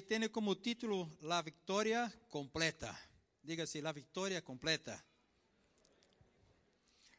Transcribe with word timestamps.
que 0.00 0.06
tem 0.06 0.28
como 0.30 0.56
título 0.56 1.10
La 1.20 1.42
Victoria 1.42 2.10
Completa. 2.30 2.98
Dígase, 3.42 3.82
La 3.82 3.92
Victoria 3.92 4.42
Completa. 4.42 5.04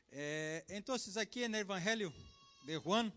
Eh, 0.10 0.66
entonces, 0.68 1.16
aquí 1.16 1.44
en 1.44 1.54
el 1.54 1.62
Evangelio 1.62 2.12
de 2.66 2.78
Juan, 2.78 3.14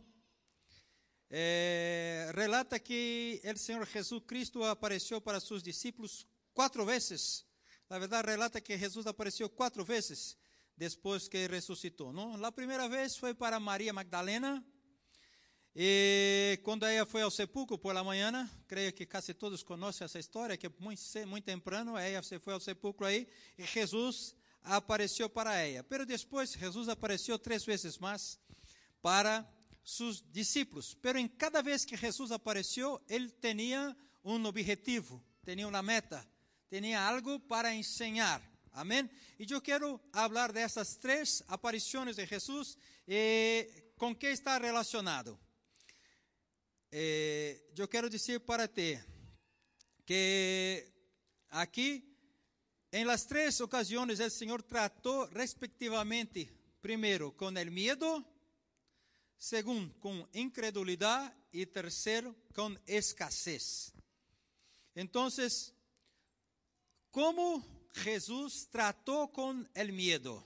eh, 1.31 2.29
relata 2.33 2.79
que 2.79 3.41
el 3.43 3.59
Señor 3.59 3.87
Jesucristo 3.87 4.67
apareció 4.67 5.23
para 5.23 5.41
sus 5.41 5.65
discípulos 5.65 6.27
cuatro 6.53 6.85
veces. 6.85 7.47
La 7.89 7.99
verdad 7.99 8.23
relata 8.23 8.61
que 8.61 8.79
Jesús 8.79 9.07
apareció 9.07 9.49
cuatro 9.49 9.83
veces 9.87 10.37
después 10.77 11.27
que 11.27 11.49
resucitó. 11.49 12.13
¿no? 12.13 12.37
La 12.37 12.51
primera 12.51 12.87
vez 12.87 13.19
fue 13.19 13.35
para 13.35 13.59
María 13.59 13.95
Magdalena. 13.95 14.63
E 15.77 16.61
quando 16.63 16.87
ela 16.87 17.05
foi 17.05 17.23
ao 17.23 17.31
sepulcro 17.33 17.77
por 17.77 17.93
la 17.93 18.05
manhã, 18.05 18.49
creio 18.69 18.93
que 18.93 19.05
quase 19.05 19.35
todos 19.35 19.65
conhecem 19.65 20.05
essa 20.05 20.21
história, 20.21 20.57
que 20.57 20.71
muito, 20.79 21.03
muito 21.27 21.45
temprano 21.45 21.99
ela 21.99 22.23
se 22.23 22.39
foi 22.39 22.53
ao 22.53 22.61
sepulcro 22.61 23.05
aí 23.05 23.27
e 23.59 23.65
Jesus 23.65 24.37
apareceu 24.63 25.29
para 25.29 25.57
ela. 25.57 25.83
Pero 25.83 26.07
depois 26.07 26.53
Jesus 26.53 26.89
apareceu 26.89 27.37
três 27.41 27.65
vezes 27.65 27.99
mais 27.99 28.39
para 29.03 29.45
seus 29.85 30.23
discípulos. 30.31 30.95
Pero 30.95 31.19
em 31.19 31.27
cada 31.27 31.61
vez 31.61 31.85
que 31.85 31.97
Jesus 31.97 32.31
apareceu, 32.31 33.03
ele 33.09 33.29
tinha 33.29 33.97
um 34.25 34.45
objetivo, 34.47 35.21
tinha 35.45 35.67
uma 35.67 35.83
meta, 35.83 36.25
tinha 36.71 37.01
algo 37.01 37.41
para 37.41 37.75
ensinar. 37.75 38.41
Amém? 38.71 39.11
E 39.41 39.47
eu 39.51 39.61
quero 39.61 40.01
falar 40.13 40.53
dessas 40.53 40.97
três 40.97 41.43
aparições 41.49 42.15
de 42.15 42.25
Jesus 42.27 42.79
e 43.09 43.69
com 43.97 44.15
que 44.15 44.27
está 44.27 44.57
relacionado. 44.59 45.39
Eh, 46.97 47.61
eu 47.77 47.89
quero 47.89 48.09
dizer 48.09 48.39
para 48.39 48.69
ti 48.69 49.03
que 50.07 50.87
aqui, 51.51 52.17
em 52.93 53.05
las 53.05 53.25
três 53.25 53.59
ocasiões, 53.59 54.21
o 54.21 54.31
Senhor 54.31 54.63
tratou 54.63 55.25
respectivamente, 55.27 56.49
primeiro, 56.81 57.33
com 57.33 57.47
o 57.47 57.51
medo, 57.73 58.25
segundo, 59.37 59.93
com 59.95 60.25
incredulidade 60.33 61.35
e 61.53 61.67
terceiro, 61.67 62.33
com 62.55 62.77
escassez. 62.87 63.93
Então, 64.95 65.27
como 67.11 67.91
Jesus 67.93 68.67
tratou 68.67 69.27
com 69.27 69.51
o 69.51 69.93
medo? 69.93 70.45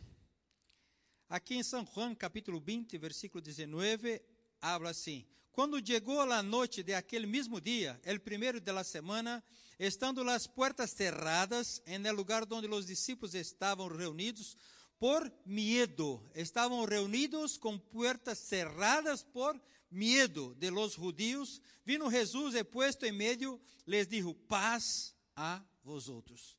Aqui 1.28 1.56
em 1.56 1.62
São 1.62 1.84
Juan, 1.84 2.14
capítulo 2.14 2.58
20, 2.58 2.96
versículo 2.96 3.42
19, 3.42 4.22
habla 4.62 4.88
assim: 4.88 5.28
quando 5.58 5.84
chegou 5.84 6.20
a 6.20 6.40
noite 6.40 6.84
de 6.84 6.94
aquele 6.94 7.26
mesmo 7.26 7.60
dia, 7.60 8.00
el 8.04 8.20
primeiro 8.20 8.60
de 8.60 8.72
la 8.72 8.84
semana, 8.84 9.42
estando 9.76 10.22
as 10.30 10.46
portas 10.46 10.92
cerradas, 10.92 11.82
en 11.84 12.06
el 12.06 12.14
lugar 12.14 12.46
onde 12.48 12.68
os 12.68 12.86
discípulos 12.86 13.34
estavam 13.34 13.88
reunidos, 13.88 14.56
por 15.00 15.28
miedo, 15.44 16.22
estavam 16.32 16.84
reunidos 16.84 17.58
com 17.58 17.76
puertas 17.76 18.38
cerradas 18.38 19.24
por 19.24 19.60
miedo 19.90 20.54
de 20.54 20.70
los 20.70 20.94
judíos, 20.94 21.60
vino 21.84 22.08
Jesus 22.08 22.54
e 22.54 22.62
puesto 22.62 23.04
em 23.04 23.10
meio, 23.10 23.60
les 23.84 24.06
dijo, 24.06 24.36
paz 24.46 25.12
a 25.34 25.60
vosotros. 25.82 26.56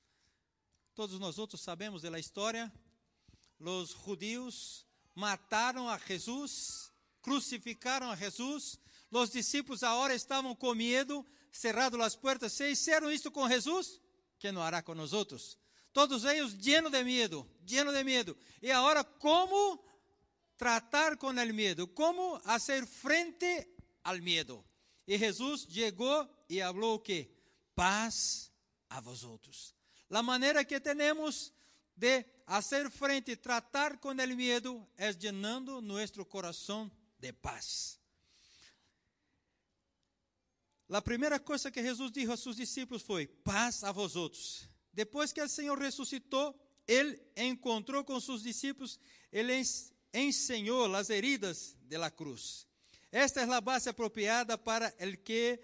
Todos 0.94 1.18
nós 1.22 1.40
outros 1.40 1.62
sabemos 1.62 2.02
da 2.02 2.20
história, 2.20 2.70
os 3.62 3.92
judíos 3.92 4.86
mataram 5.16 5.88
a 5.88 5.98
Jesus, 5.98 6.92
crucificaram 7.22 8.12
a 8.12 8.16
Jesus, 8.18 8.78
os 9.12 9.30
discípulos 9.32 9.84
agora 9.84 10.14
estavam 10.14 10.56
com 10.56 10.74
medo, 10.76 11.26
cerrado 11.52 12.02
as 12.02 12.16
portas. 12.16 12.54
Se 12.54 12.70
fizeram 12.70 13.12
isto 13.12 13.32
com 13.32 13.48
Jesus, 13.48 14.00
que 14.38 14.52
não 14.52 14.62
hará 14.62 14.82
com 14.82 14.94
nós 14.94 15.14
outros? 15.14 15.58
Todos 15.92 16.24
eles 16.24 16.54
llenos 16.54 16.92
de 16.92 17.04
medo, 17.04 17.50
llenos 17.66 17.94
de 17.94 18.04
medo. 18.04 18.38
E 18.62 18.72
agora, 18.72 19.04
como 19.04 19.84
tratar 20.58 21.18
com 21.18 21.28
o 21.28 21.34
medo? 21.34 21.88
Como 21.88 22.40
fazer 22.42 22.86
frente 22.86 23.68
ao 24.04 24.18
medo? 24.18 24.64
E 25.08 25.18
Jesus 25.18 25.66
chegou 25.70 26.30
e 26.48 26.60
falou 26.60 27.00
que 27.00 27.32
paz 27.74 28.52
a 28.90 29.02
vosotros. 29.02 29.74
A 30.10 30.22
maneira 30.22 30.64
que 30.64 30.80
temos 30.80 31.52
de 31.96 32.26
fazer 32.46 32.90
frente, 32.90 33.36
tratar 33.36 33.98
com 33.98 34.10
o 34.10 34.16
medo, 34.16 34.88
é 34.98 35.12
llenando 35.12 35.82
nosso 35.82 36.24
coração 36.26 36.90
de 37.20 37.34
paz. 37.34 37.99
A 40.92 41.02
primeira 41.02 41.40
coisa 41.40 41.70
que 41.70 41.84
Jesus 41.84 42.12
disse 42.12 42.32
a 42.32 42.38
seus 42.38 42.56
discípulos 42.56 43.04
foi: 43.04 43.28
paz 43.28 43.84
a 43.84 43.92
vosotros. 43.92 44.68
Depois 44.92 45.32
que 45.32 45.42
o 45.42 45.48
Senhor 45.48 45.78
ressuscitou, 45.78 46.60
ele 46.88 47.22
encontrou 47.38 48.04
com 48.04 48.20
seus 48.20 48.42
discípulos, 48.42 49.00
ele 49.32 49.54
ensinou 50.12 50.94
as 50.96 51.12
heridas 51.12 51.78
de 51.84 51.98
la 51.98 52.10
cruz. 52.10 52.68
Esta 53.12 53.42
é 53.42 53.44
a 53.44 53.62
base 53.62 53.90
apropriada 53.90 54.58
para 54.58 54.94
el 54.98 55.18
que 55.24 55.60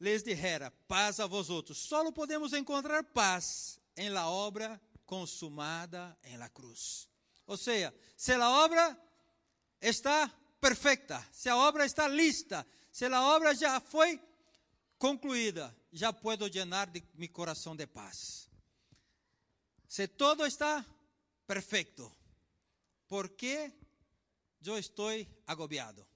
les 0.00 0.24
dijera 0.24 0.72
paz 0.88 1.20
a 1.20 1.26
vosotros. 1.26 1.78
Só 1.78 2.10
podemos 2.10 2.52
encontrar 2.52 3.04
paz 3.04 3.80
em 3.96 4.10
la 4.10 4.28
obra 4.28 4.80
consumada 5.06 6.18
em 6.24 6.36
la 6.36 6.48
cruz. 6.48 7.08
Ou 7.46 7.56
seja, 7.56 7.94
se 8.16 8.32
a 8.32 8.50
obra 8.50 8.98
está 9.80 10.28
perfeita, 10.60 11.24
se 11.30 11.48
a 11.48 11.56
obra 11.56 11.84
está 11.84 12.08
lista, 12.08 12.66
se 12.90 13.04
a 13.04 13.22
obra 13.22 13.54
já 13.54 13.80
foi 13.80 14.20
concluída, 14.98 15.74
já 15.92 16.12
puedo 16.12 16.46
llenar 16.48 16.90
de 16.90 17.02
mi 17.14 17.28
coração 17.28 17.76
de 17.76 17.86
paz. 17.86 18.48
Se 19.86 20.08
todo 20.08 20.44
está 20.44 20.84
perfeito, 21.46 22.10
¿por 23.06 23.36
que 23.36 23.72
eu 24.64 24.78
estou 24.78 25.10
agobiado? 25.46 26.06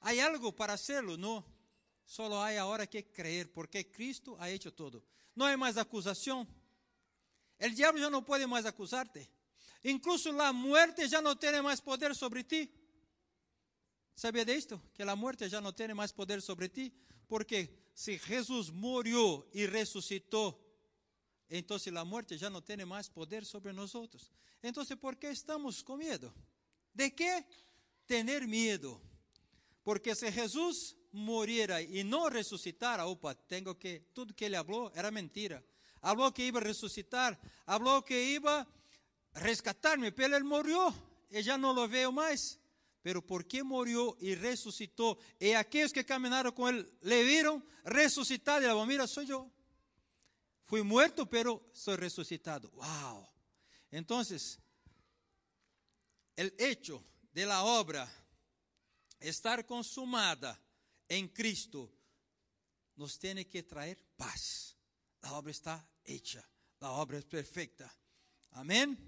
Há 0.00 0.10
algo 0.24 0.52
para 0.52 0.74
hacerlo? 0.74 1.16
Não. 1.16 1.44
Solo 2.06 2.36
há 2.36 2.50
agora 2.50 2.86
que 2.86 3.02
creer, 3.02 3.52
porque 3.52 3.82
Cristo 3.84 4.36
ha 4.38 4.48
hecho 4.48 4.70
todo. 4.70 5.02
Não 5.34 5.46
há 5.46 5.56
mais 5.56 5.76
acusação. 5.76 6.46
El 7.58 7.74
diabo 7.74 7.98
já 7.98 8.08
não 8.08 8.22
pode 8.22 8.46
mais 8.46 8.64
acusarte. 8.64 9.28
Incluso 9.82 10.30
a 10.40 10.52
muerte 10.52 11.08
já 11.08 11.20
não 11.20 11.34
tem 11.34 11.60
mais 11.60 11.80
poder 11.80 12.14
sobre 12.14 12.44
ti. 12.44 12.70
¿Sabia 14.14 14.44
disto? 14.44 14.80
Que 14.94 15.02
a 15.02 15.16
muerte 15.16 15.48
já 15.48 15.60
não 15.60 15.72
tem 15.72 15.92
mais 15.94 16.12
poder 16.12 16.40
sobre 16.40 16.68
ti. 16.68 16.92
Porque 17.28 17.68
se 17.94 18.18
Jesus 18.18 18.70
morreu 18.70 19.48
e 19.52 19.66
ressuscitou, 19.66 20.62
então 21.48 21.76
a 21.96 22.04
morte 22.04 22.36
já 22.36 22.50
não 22.50 22.60
tem 22.60 22.84
mais 22.84 23.08
poder 23.08 23.44
sobre 23.44 23.72
nós 23.72 23.94
outros. 23.94 24.30
Então, 24.62 24.84
por 24.96 25.16
que 25.16 25.28
estamos 25.28 25.82
com 25.82 25.96
medo? 25.96 26.32
De 26.94 27.10
que 27.10 27.44
ter 28.06 28.24
medo? 28.46 29.00
Porque 29.84 30.14
se 30.14 30.30
Jesus 30.30 30.96
morrera 31.12 31.80
e 31.80 32.02
não 32.02 32.28
ressuscitara, 32.28 33.06
opa, 33.06 33.34
tenho 33.34 33.74
que 33.74 34.00
tudo 34.12 34.34
que 34.34 34.44
ele 34.44 34.56
falou 34.56 34.90
era 34.94 35.10
mentira. 35.10 35.64
Falou 36.00 36.30
que 36.30 36.42
ia 36.42 36.60
ressuscitar, 36.60 37.38
falou 37.64 38.02
que 38.02 38.14
ia 38.14 38.66
resgatar-me, 39.34 40.12
mas 40.16 40.32
ele 40.32 40.44
morreu 40.44 40.94
e 41.30 41.42
já 41.42 41.56
não 41.58 41.76
o 41.76 41.88
vejo 41.88 42.12
mais 42.12 42.58
pero 43.06 43.24
porque 43.24 43.62
murió 43.62 44.16
y 44.18 44.34
resucitó, 44.34 45.16
y 45.38 45.52
aquellos 45.52 45.92
que 45.92 46.04
caminaron 46.04 46.50
con 46.52 46.74
él 46.74 46.92
le 47.02 47.22
vieron 47.22 47.64
resucitar, 47.84 48.60
y 48.60 48.66
la 48.66 48.84
mira, 48.84 49.06
soy 49.06 49.26
yo. 49.26 49.48
Fui 50.64 50.82
muerto, 50.82 51.24
pero 51.30 51.70
soy 51.72 51.94
resucitado. 51.94 52.68
Wow. 52.70 53.28
Entonces, 53.92 54.58
el 56.34 56.52
hecho 56.58 57.00
de 57.32 57.46
la 57.46 57.62
obra 57.62 58.12
estar 59.20 59.64
consumada 59.64 60.60
en 61.08 61.28
Cristo 61.28 61.94
nos 62.96 63.20
tiene 63.20 63.46
que 63.46 63.62
traer 63.62 64.04
paz. 64.16 64.76
La 65.22 65.34
obra 65.34 65.52
está 65.52 65.88
hecha, 66.02 66.44
la 66.80 66.90
obra 66.90 67.18
es 67.18 67.24
perfecta. 67.24 67.88
Amén. 68.50 68.98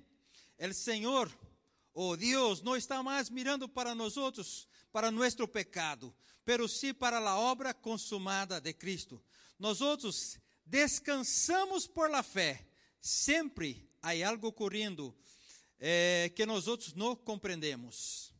El 0.56 0.72
Señor 0.72 1.47
Oh 2.00 2.16
Deus 2.16 2.62
não 2.62 2.76
está 2.76 3.02
mais 3.02 3.28
mirando 3.28 3.68
para 3.68 3.92
nós 3.92 4.16
outros, 4.16 4.68
para 4.92 5.10
nosso 5.10 5.48
pecado, 5.48 6.14
pero 6.44 6.68
sim 6.68 6.94
para 6.94 7.18
a 7.18 7.36
obra 7.36 7.74
consumada 7.74 8.60
de 8.60 8.72
Cristo. 8.72 9.20
Nós 9.58 9.80
outros 9.80 10.38
descansamos 10.64 11.88
por 11.88 12.08
la 12.08 12.22
fé. 12.22 12.64
Sempre 13.00 13.90
há 14.00 14.12
algo 14.28 14.46
ocorrendo 14.46 15.12
eh, 15.80 16.30
que 16.36 16.46
nós 16.46 16.68
outros 16.68 16.94
não 16.94 17.16
compreendemos. 17.16 18.32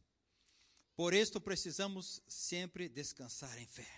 Por 0.95 1.13
isto 1.13 1.41
precisamos 1.41 2.23
sempre 2.29 2.89
descansar 2.89 3.61
em 3.61 3.67
fé. 3.67 3.91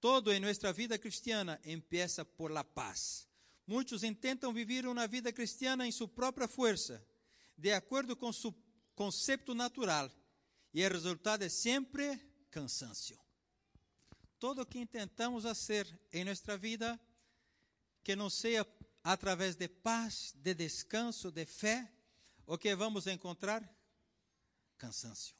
Todo 0.00 0.32
em 0.32 0.40
nossa 0.40 0.72
vida 0.72 0.98
cristiana 0.98 1.60
empieza 1.66 2.24
por 2.24 2.50
la 2.50 2.64
paz. 2.64 3.28
Muitos 3.66 4.00
tentam 4.18 4.54
viver 4.54 4.86
uma 4.86 5.06
vida 5.06 5.30
cristiana 5.34 5.86
em 5.86 5.92
sua 5.92 6.08
própria 6.08 6.48
força 6.48 7.06
de 7.58 7.72
acordo 7.72 8.16
com 8.16 8.32
seu 8.32 8.54
conceito 8.94 9.52
natural, 9.52 10.08
e 10.72 10.86
o 10.86 10.88
resultado 10.88 11.42
é 11.42 11.48
sempre 11.48 12.16
cansaço. 12.50 13.18
todo 14.38 14.64
que 14.64 14.78
intentamos 14.78 15.42
fazer 15.42 16.00
em 16.12 16.24
nossa 16.24 16.56
vida, 16.56 16.98
que 18.04 18.14
não 18.14 18.30
seja 18.30 18.64
através 19.02 19.56
de 19.56 19.68
paz, 19.68 20.32
de 20.36 20.54
descanso, 20.54 21.32
de 21.32 21.44
fé, 21.44 21.92
o 22.46 22.56
que 22.56 22.74
vamos 22.76 23.08
encontrar? 23.08 23.68
Cansancio, 24.76 25.34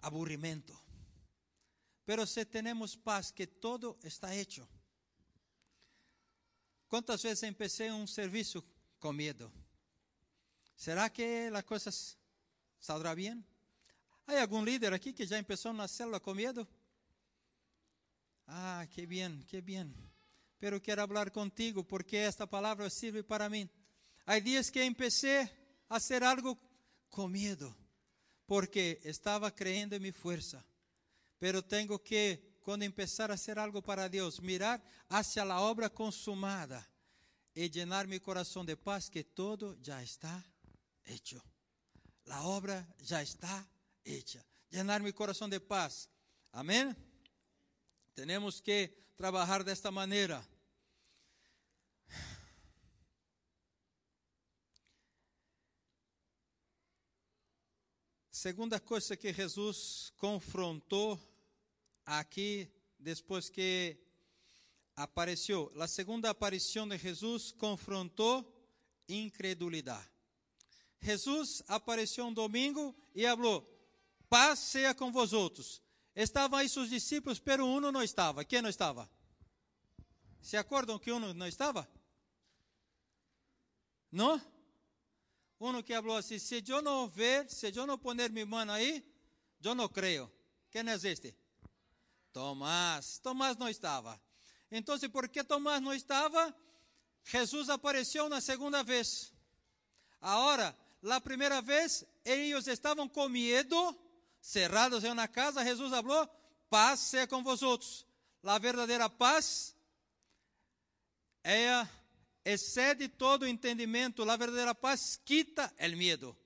aburrimento. 0.00 0.78
Pero 2.06 2.24
se 2.26 2.44
temos 2.44 2.94
paz, 2.94 3.32
que 3.32 3.46
todo 3.46 3.98
está 4.04 4.34
hecho. 4.36 4.68
Quantas 6.86 7.22
vezes 7.22 7.42
empecé 7.42 7.92
um 7.92 8.06
serviço 8.06 8.62
com 9.00 9.12
medo? 9.12 9.63
Será 10.76 11.08
que 11.08 11.50
as 11.54 11.64
coisas 11.64 12.18
saldrá 12.78 13.14
bem? 13.14 13.44
Há 14.26 14.40
algum 14.40 14.64
líder 14.64 14.92
aqui 14.92 15.12
que 15.12 15.26
já 15.26 15.42
começou 15.42 15.72
na 15.72 15.86
célula 15.86 16.18
com 16.18 16.34
medo? 16.34 16.66
Ah, 18.46 18.86
que 18.90 19.06
bem, 19.06 19.42
que 19.42 19.60
bem. 19.60 19.94
Pero 20.58 20.80
quero 20.80 21.06
falar 21.06 21.30
contigo 21.30 21.84
porque 21.84 22.16
esta 22.16 22.46
palavra 22.46 22.88
serve 22.90 23.22
para 23.22 23.48
mim. 23.48 23.68
Há 24.26 24.38
dias 24.38 24.70
que 24.70 24.82
empecé 24.82 25.42
a 25.88 26.00
fazer 26.00 26.22
algo 26.22 26.58
com 27.10 27.28
medo, 27.28 27.74
porque 28.46 29.00
estava 29.04 29.50
crendo 29.50 29.94
em 29.94 30.00
minha 30.00 30.12
força. 30.12 30.64
Pero 31.38 31.62
tenho 31.62 31.98
que, 31.98 32.58
quando 32.62 32.82
empezar 32.82 33.30
a 33.30 33.36
fazer 33.36 33.58
algo 33.58 33.82
para 33.82 34.08
Deus, 34.08 34.40
mirar 34.40 34.82
hacia 35.08 35.42
a 35.44 35.60
obra 35.60 35.90
consumada 35.90 36.86
e 37.54 37.68
llenar 37.68 38.06
meu 38.06 38.20
coração 38.20 38.64
de 38.64 38.74
paz, 38.74 39.08
que 39.08 39.22
todo 39.22 39.78
já 39.82 40.02
está 40.02 40.42
hecho. 41.06 41.42
A 42.28 42.46
obra 42.46 42.86
já 43.00 43.22
está 43.22 43.66
hecha. 44.04 44.44
Llenar 44.70 45.02
meu 45.02 45.12
coração 45.12 45.48
de 45.48 45.60
paz. 45.60 46.08
Amém? 46.52 46.94
Temos 48.14 48.60
que 48.60 48.88
trabalhar 49.16 49.62
desta 49.62 49.90
maneira. 49.90 50.44
Segunda 58.30 58.78
coisa 58.78 59.16
que 59.16 59.32
Jesus 59.32 60.12
confrontou 60.18 61.18
aqui, 62.04 62.70
depois 62.98 63.48
que 63.48 63.96
apareceu, 64.94 65.72
a 65.80 65.88
segunda 65.88 66.30
aparição 66.30 66.86
de 66.86 66.98
Jesus 66.98 67.52
confrontou 67.52 68.44
incredulidade. 69.08 70.13
Jesus 71.04 71.62
apareceu 71.68 72.24
um 72.24 72.32
domingo 72.32 72.96
e 73.14 73.24
falou: 73.24 73.62
Paz 74.26 74.58
seja 74.58 74.94
com 74.94 75.12
vós 75.12 75.34
outros. 75.34 75.82
Estavam 76.16 76.58
aí 76.58 76.68
seus 76.68 76.88
discípulos, 76.88 77.38
pero 77.38 77.66
um 77.66 77.78
não 77.78 78.02
estava. 78.02 78.42
Quem 78.42 78.62
não 78.62 78.70
estava? 78.70 79.10
Se 80.40 80.56
acordam 80.56 80.98
que 80.98 81.12
um 81.12 81.34
não 81.34 81.46
estava? 81.46 81.86
Não? 84.10 84.40
Um 85.60 85.82
que 85.82 85.92
falou 85.92 86.16
assim: 86.16 86.38
Se 86.38 86.64
eu 86.66 86.80
não 86.80 87.06
ver, 87.06 87.50
se 87.50 87.70
eu 87.76 87.86
não 87.86 87.98
poner 87.98 88.30
minha 88.30 88.46
mão 88.46 88.70
aí, 88.70 89.04
eu 89.62 89.74
não 89.74 89.88
creio. 89.88 90.32
Quem 90.70 90.88
é 90.88 90.94
este? 90.94 91.36
Tomás. 92.32 93.18
Tomás 93.18 93.58
não 93.58 93.68
estava. 93.68 94.18
Então, 94.70 94.98
por 95.10 95.28
que 95.28 95.44
Tomás 95.44 95.82
não 95.82 95.92
estava? 95.92 96.56
Jesus 97.24 97.68
apareceu 97.68 98.26
na 98.30 98.40
segunda 98.40 98.82
vez. 98.82 99.34
Agora, 100.18 100.74
a 101.12 101.20
primeira 101.20 101.60
vez, 101.60 102.04
eles 102.24 102.66
estavam 102.66 103.08
com 103.08 103.28
medo, 103.28 103.98
cerrados 104.40 105.04
em 105.04 105.10
uma 105.10 105.28
casa. 105.28 105.64
Jesus 105.64 105.90
falou: 105.90 106.28
paz 106.70 107.00
seja 107.00 107.26
com 107.26 107.42
vosotros. 107.42 108.06
A 108.42 108.58
verdadeira 108.58 109.08
paz 109.08 109.74
é 111.42 111.86
excede 112.44 113.08
todo 113.08 113.46
entendimento. 113.46 114.28
A 114.28 114.36
verdadeira 114.36 114.74
paz 114.74 115.20
quita 115.24 115.72
o 115.78 115.96
medo. 115.96 116.36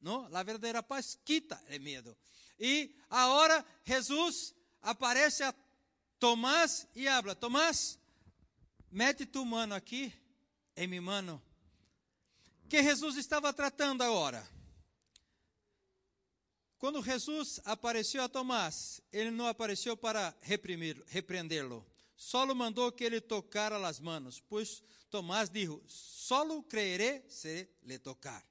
Não? 0.00 0.24
A 0.34 0.42
verdadeira 0.42 0.82
paz 0.82 1.18
quita 1.24 1.60
o 1.68 1.80
medo. 1.80 2.16
E 2.58 2.94
agora 3.10 3.64
Jesus 3.84 4.54
aparece 4.80 5.42
a 5.42 5.54
Tomás 6.18 6.86
e 6.94 7.06
habla: 7.06 7.34
Tomás, 7.34 7.98
mete 8.90 9.24
tu 9.24 9.44
mano 9.44 9.74
aqui 9.74 10.12
em 10.76 10.86
minha 10.86 11.02
mano. 11.02 11.42
Que 12.68 12.82
Jesus 12.82 13.16
estava 13.16 13.52
tratando 13.52 14.02
agora? 14.02 14.46
Quando 16.78 17.02
Jesus 17.02 17.60
apareceu 17.64 18.22
a 18.22 18.28
Tomás, 18.28 19.00
ele 19.10 19.30
não 19.30 19.46
apareceu 19.46 19.96
para 19.96 20.36
reprimir, 20.42 21.02
repreendê-lo. 21.06 21.84
Solo 22.14 22.54
mandou 22.54 22.92
que 22.92 23.04
ele 23.04 23.20
tocara 23.20 23.84
as 23.86 23.98
manos, 23.98 24.40
pois 24.40 24.82
Tomás 25.10 25.48
disse: 25.48 25.80
Solo 25.88 26.62
creeré 26.62 27.24
se 27.28 27.70
le 27.82 27.98
tocar. 27.98 28.46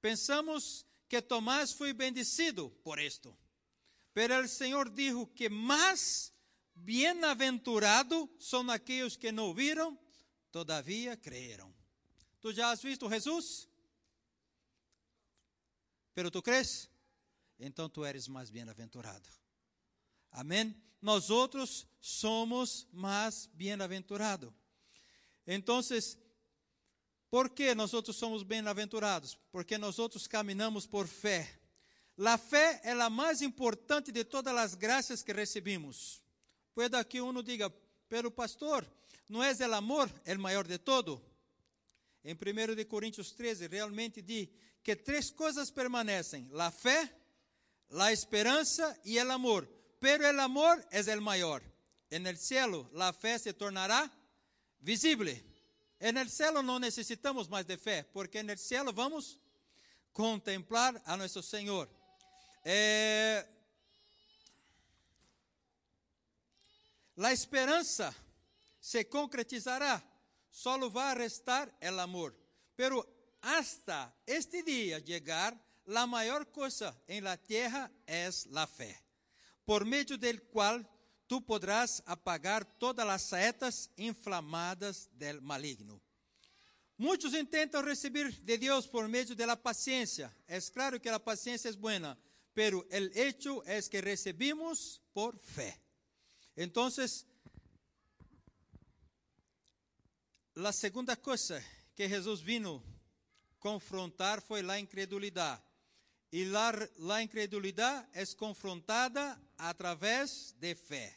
Pensamos 0.00 0.84
que 1.08 1.22
Tomás 1.22 1.72
foi 1.72 1.92
bendecido 1.92 2.70
por 2.82 2.98
isto. 2.98 3.36
Pero 4.12 4.34
el 4.34 4.48
Senhor 4.48 4.90
dijo 4.90 5.28
que 5.28 5.48
mais 5.48 6.32
bem-aventurado 6.74 8.28
são 8.40 8.68
aqueles 8.68 9.16
que 9.16 9.30
não 9.30 9.54
viram, 9.54 9.96
todavia 10.50 11.16
creram. 11.16 11.77
Tu 12.40 12.52
já 12.52 12.70
has 12.70 12.82
visto 12.82 13.08
Jesus? 13.08 13.68
Pero 16.14 16.30
tu 16.30 16.42
crees? 16.42 16.88
Então 17.58 17.88
tu 17.88 18.04
eres 18.04 18.28
mais 18.28 18.50
bem-aventurado. 18.50 19.28
Amém? 20.30 20.74
Nós 21.00 21.30
outros 21.30 21.86
somos 22.00 22.86
mais 22.92 23.46
bem-aventurados. 23.54 24.52
Então, 25.46 25.80
por 27.30 27.50
que 27.50 27.74
nós 27.74 27.94
outros 27.94 28.16
somos 28.16 28.42
bem-aventurados? 28.42 29.38
Porque 29.50 29.78
nós 29.78 29.98
outros 29.98 30.26
caminhamos 30.26 30.86
por 30.86 31.06
fé. 31.06 31.60
A 32.18 32.36
fé 32.36 32.80
é 32.84 32.92
a 32.92 33.10
mais 33.10 33.42
importante 33.42 34.10
de 34.10 34.24
todas 34.24 34.56
as 34.56 34.74
graças 34.74 35.22
que 35.22 35.32
recebemos. 35.32 36.22
Puede 36.74 37.02
que 37.04 37.20
uno 37.20 37.42
diga, 37.42 37.72
pero 38.08 38.30
pastor, 38.30 38.84
não 39.28 39.42
é 39.42 39.52
o 39.52 39.74
amor 39.74 40.10
o 40.26 40.38
maior 40.38 40.66
de 40.66 40.78
todo? 40.78 41.22
Em 42.24 42.34
1 42.34 42.74
de 42.74 42.84
Coríntios 42.84 43.32
13, 43.32 43.68
realmente 43.68 44.22
diz 44.22 44.48
que 44.82 44.96
três 44.96 45.30
coisas 45.30 45.70
permanecem: 45.70 46.50
a 46.58 46.70
fé, 46.70 47.12
a 47.90 48.12
esperança 48.12 48.98
e 49.04 49.18
o 49.18 49.32
amor. 49.32 49.68
Pero 50.00 50.24
o 50.24 50.40
amor 50.40 50.84
é 50.90 51.00
o 51.16 51.22
maior. 51.22 51.62
En 52.10 52.26
el 52.26 52.36
cielo, 52.36 52.90
a 52.98 53.12
fé 53.12 53.38
se 53.38 53.52
tornará 53.52 54.10
visível. 54.80 55.28
En 56.00 56.16
el 56.16 56.30
cielo 56.30 56.62
não 56.62 56.78
necessitamos 56.78 57.48
mais 57.48 57.66
de 57.66 57.76
fé, 57.76 58.04
porque 58.04 58.38
en 58.38 58.50
el 58.50 58.58
cielo 58.58 58.92
vamos 58.92 59.38
contemplar 60.12 61.00
a 61.04 61.16
nosso 61.16 61.42
Senhor. 61.42 61.88
É, 62.64 63.46
a 67.16 67.32
esperança 67.32 68.14
se 68.80 69.04
concretizará, 69.04 70.02
só 70.58 70.76
vai 70.90 71.14
restar 71.14 71.72
o 71.80 72.00
amor. 72.00 72.34
Pero 72.74 73.06
hasta 73.40 74.12
este 74.26 74.62
dia 74.62 75.00
chegar, 75.00 75.56
a 75.86 76.06
maior 76.06 76.44
coisa 76.46 77.00
em 77.06 77.20
la 77.20 77.36
terra 77.36 77.90
é 78.06 78.26
a 78.26 78.66
fé, 78.66 79.00
por 79.64 79.84
meio 79.84 80.18
del 80.18 80.42
qual 80.50 80.84
tu 81.28 81.40
podrás 81.40 82.02
apagar 82.06 82.64
todas 82.64 83.06
as 83.06 83.22
saetas 83.22 83.90
inflamadas 83.96 85.08
del 85.12 85.40
maligno. 85.40 86.02
Muitos 86.96 87.32
tentam 87.48 87.80
receber 87.82 88.32
de 88.32 88.58
Deus 88.58 88.84
por 88.88 89.06
meio 89.06 89.36
da 89.36 89.56
paciência. 89.56 90.34
É 90.48 90.60
claro 90.72 90.98
que 90.98 91.08
a 91.08 91.20
paciência 91.20 91.68
é 91.68 91.72
boa, 91.74 92.18
pero 92.52 92.84
el 92.90 93.12
hecho 93.14 93.62
es 93.64 93.88
que 93.88 94.00
recibimos 94.00 95.00
por 95.12 95.38
fe. 95.38 95.80
Entonces, 96.56 97.24
la 100.58 100.72
segunda 100.72 101.14
cosa 101.14 101.64
que 101.94 102.08
Jesús 102.08 102.42
vino 102.42 102.82
confrontar 103.60 104.42
foi 104.42 104.68
a 104.68 104.78
incredulidade. 104.78 105.62
E 106.32 106.44
la 106.98 107.22
incredulidade 107.22 108.06
é 108.12 108.26
confrontada 108.36 109.40
através 109.56 110.54
de 110.58 110.74
fé. 110.74 111.16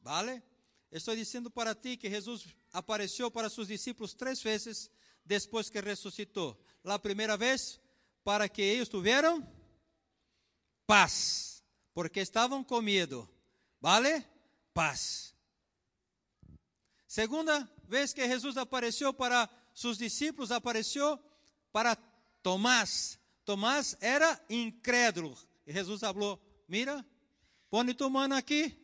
¿Vale? 0.00 0.42
Estou 0.90 1.14
dizendo 1.14 1.50
para 1.50 1.74
ti 1.74 1.96
que 1.96 2.10
Jesus 2.10 2.48
apareceu 2.72 3.30
para 3.30 3.48
seus 3.48 3.68
discípulos 3.68 4.12
três 4.12 4.42
vezes 4.42 4.90
depois 5.24 5.70
que 5.70 5.80
ressuscitou. 5.80 6.58
A 6.84 6.98
primeira 6.98 7.36
vez, 7.36 7.80
para 8.24 8.48
que 8.48 8.62
eles 8.62 8.88
tiveram 8.88 9.46
paz, 10.84 11.62
porque 11.94 12.20
estavam 12.20 12.64
com 12.64 12.82
medo. 12.82 13.28
Vale? 13.80 14.24
Paz. 14.74 15.37
Segunda 17.08 17.68
vez 17.88 18.12
que 18.12 18.24
Jesus 18.24 18.56
apareceu 18.56 19.12
para 19.12 19.50
seus 19.74 19.98
discípulos, 19.98 20.52
apareceu 20.52 21.18
para 21.72 21.96
Tomás. 22.44 23.18
Tomás 23.44 23.96
era 24.00 24.40
incrédulo. 24.48 25.36
E 25.66 25.72
Jesus 25.72 26.00
falou: 26.00 26.40
Mira, 26.68 27.04
Põe 27.70 27.92
tua 27.92 28.08
mão 28.08 28.32
aqui. 28.32 28.76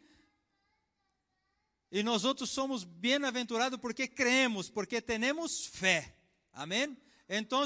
E 1.90 2.02
nós 2.02 2.24
outros 2.24 2.50
somos 2.50 2.84
bem-aventurados 2.84 3.80
porque 3.80 4.06
cremos, 4.06 4.68
porque 4.68 5.00
temos 5.00 5.66
fé. 5.66 6.14
Amém? 6.52 6.96
Então, 7.28 7.64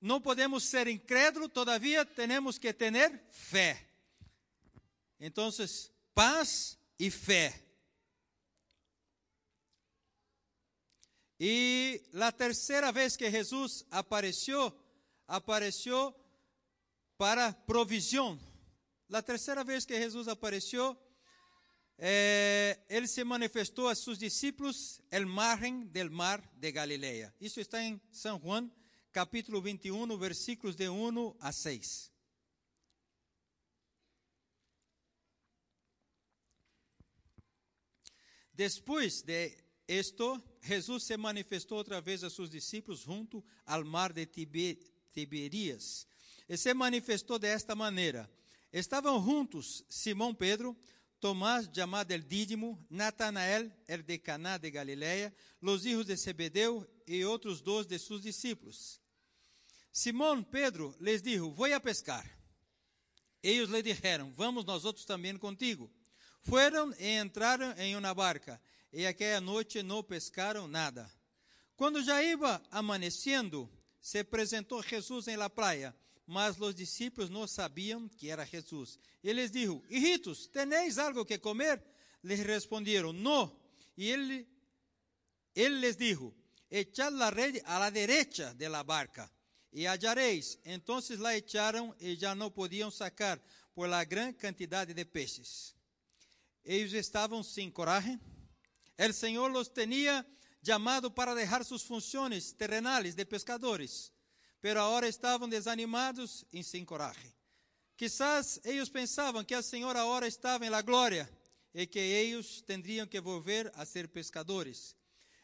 não 0.00 0.20
podemos 0.20 0.64
ser 0.64 0.86
incrédulos, 0.86 1.50
todavia 1.52 2.04
temos 2.04 2.58
que 2.58 2.72
ter 2.72 3.22
fé. 3.30 3.88
Então, 5.20 5.48
paz 6.14 6.78
e 6.98 7.10
fé. 7.10 7.67
E 11.40 12.02
a 12.20 12.32
terceira 12.32 12.90
vez 12.90 13.16
que 13.16 13.30
Jesus 13.30 13.86
apareceu, 13.90 14.72
apareceu 15.26 16.14
para 17.16 17.52
provisão. 17.52 18.38
A 19.12 19.22
terceira 19.22 19.62
vez 19.62 19.84
que 19.84 19.96
Jesus 19.96 20.26
apareceu, 20.26 20.96
eh, 21.96 22.80
ele 22.88 23.06
se 23.06 23.22
manifestou 23.22 23.88
a 23.88 23.94
seus 23.94 24.18
discípulos 24.18 25.00
el 25.10 25.26
margen 25.26 25.86
del 25.92 26.10
mar 26.10 26.42
de 26.56 26.72
Galileia. 26.72 27.32
Isso 27.40 27.60
está 27.60 27.82
em 27.82 28.00
São 28.12 28.40
Juan, 28.40 28.68
capítulo 29.12 29.62
21, 29.62 30.18
versículos 30.18 30.74
de 30.74 30.88
1 30.88 31.36
a 31.40 31.52
6. 31.52 32.12
Depois 38.52 39.22
de 39.22 39.56
esto, 39.88 40.40
Jesús 40.60 41.02
se 41.02 41.16
manifestou 41.16 41.78
outra 41.78 41.98
vez 41.98 42.22
a 42.22 42.28
seus 42.28 42.50
discípulos 42.50 43.00
junto 43.00 43.42
ao 43.64 43.82
mar 43.84 44.12
de 44.12 44.26
Tiberias. 44.26 46.06
E 46.46 46.56
se 46.58 46.74
manifestou 46.74 47.38
desta 47.38 47.74
maneira: 47.74 48.30
Estavam 48.70 49.22
juntos 49.24 49.82
Simão 49.88 50.34
Pedro, 50.34 50.76
Tomás 51.20 51.68
chamado 51.74 52.12
el 52.12 52.28
Dídimo, 52.28 52.86
Natanael, 52.88 53.72
el 53.88 54.04
de 54.04 54.20
Caná 54.20 54.56
de 54.56 54.70
Galileia, 54.70 55.34
los 55.60 55.84
hijos 55.84 56.06
de 56.06 56.16
Zebedeu 56.16 56.86
e 57.08 57.24
outros 57.24 57.60
dois 57.60 57.86
de 57.86 57.98
seus 57.98 58.22
discípulos. 58.22 59.00
Simão 59.90 60.44
Pedro 60.44 60.94
les 61.00 61.22
dijo: 61.22 61.50
Vou 61.50 61.72
a 61.74 61.80
pescar. 61.80 62.24
Eles 63.42 63.70
lhe 63.70 63.82
disseram: 63.82 64.32
Vamos 64.36 64.64
nós 64.64 64.84
outros 64.84 65.06
também 65.06 65.36
contigo. 65.38 65.90
Foram 66.42 66.92
e 66.98 67.18
entraram 67.18 67.72
em 67.78 67.96
uma 67.96 68.14
barca 68.14 68.60
e 68.92 69.06
aquela 69.06 69.40
noite 69.40 69.82
não 69.82 70.02
pescaram 70.02 70.66
nada. 70.66 71.10
Quando 71.76 72.02
já 72.02 72.22
ia 72.22 72.36
amanhecendo, 72.70 73.70
se 74.00 74.18
apresentou 74.18 74.82
Jesus 74.82 75.28
em 75.28 75.36
la 75.36 75.50
praia, 75.50 75.94
mas 76.26 76.60
os 76.60 76.74
discípulos 76.74 77.30
não 77.30 77.46
sabiam 77.46 78.08
que 78.08 78.30
era 78.30 78.44
Jesus. 78.44 78.98
Ele 79.22 79.42
lhes 79.42 79.50
disse: 79.50 79.82
Hijitos, 79.88 80.46
tenéis 80.48 80.98
algo 80.98 81.24
que 81.24 81.38
comer? 81.38 81.82
Les 82.22 82.40
responderam: 82.40 83.12
Não. 83.12 83.56
E 83.96 84.10
ele, 84.10 84.46
ele 85.54 85.76
les 85.80 85.96
dijo: 85.96 86.34
Echad 86.70 87.14
la 87.14 87.30
red 87.30 87.62
a 87.64 87.78
la 87.78 87.90
derecha 87.90 88.52
de 88.54 88.68
la 88.68 88.82
barca 88.82 89.30
e 89.72 89.86
hallaréis. 89.86 90.58
Então 90.64 91.00
la 91.18 91.36
echaram 91.36 91.94
e 92.00 92.14
já 92.14 92.34
não 92.34 92.50
podiam 92.50 92.90
sacar 92.90 93.40
por 93.74 93.88
la 93.88 94.04
gran 94.04 94.32
quantidade 94.32 94.92
de 94.92 95.04
peixes. 95.04 95.74
Eles 96.64 96.92
estavam 96.92 97.42
sem 97.42 97.70
coragem 97.70 98.20
El 98.98 99.14
Señor 99.14 99.52
los 99.52 99.72
tenía 99.72 100.26
llamado 100.60 101.14
para 101.14 101.34
dejar 101.34 101.64
sus 101.64 101.84
funciones 101.84 102.54
terrenales 102.56 103.14
de 103.14 103.24
pescadores, 103.24 104.12
pero 104.60 104.80
ahora 104.80 105.06
estavam 105.06 105.48
desanimados 105.48 106.44
e 106.52 106.62
sem 106.64 106.84
coragem. 106.84 107.32
Quizás 107.96 108.60
ellos 108.64 108.90
pensavam 108.90 109.44
que 109.44 109.54
el 109.54 109.62
Señor 109.62 109.96
ahora 109.96 110.26
estava 110.26 110.66
em 110.66 110.70
la 110.70 110.82
glória 110.82 111.30
e 111.72 111.86
que 111.86 112.00
ellos 112.00 112.62
tendrían 112.66 113.08
que 113.08 113.20
volver 113.20 113.70
a 113.74 113.84
ser 113.86 114.08
pescadores. 114.08 114.96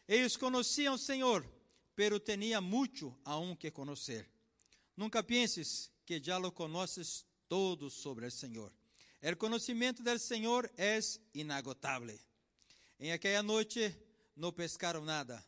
Ellos 0.07 0.37
conheciam 0.37 0.95
o 0.95 0.99
Senhor, 0.99 1.45
pero 1.95 2.21
tenía 2.21 2.61
mucho 2.61 3.17
aún 3.25 3.57
que 3.57 3.73
conocer. 3.73 4.29
Nunca 4.97 5.23
pienses 5.23 5.91
que 6.05 6.21
já 6.21 6.39
lo 6.39 6.53
conoces 6.53 7.25
todo 7.49 7.89
sobre 7.89 8.27
el 8.27 8.33
Senhor. 8.33 8.73
El 9.21 9.39
conocimiento 9.39 10.03
del 10.03 10.21
Senhor 10.21 10.71
es 10.77 11.21
inagotable. 11.33 12.21
Em 12.99 13.13
aquela 13.13 13.43
noite 13.43 13.95
não 14.37 14.53
pescaram 14.53 15.05
nada. 15.05 15.45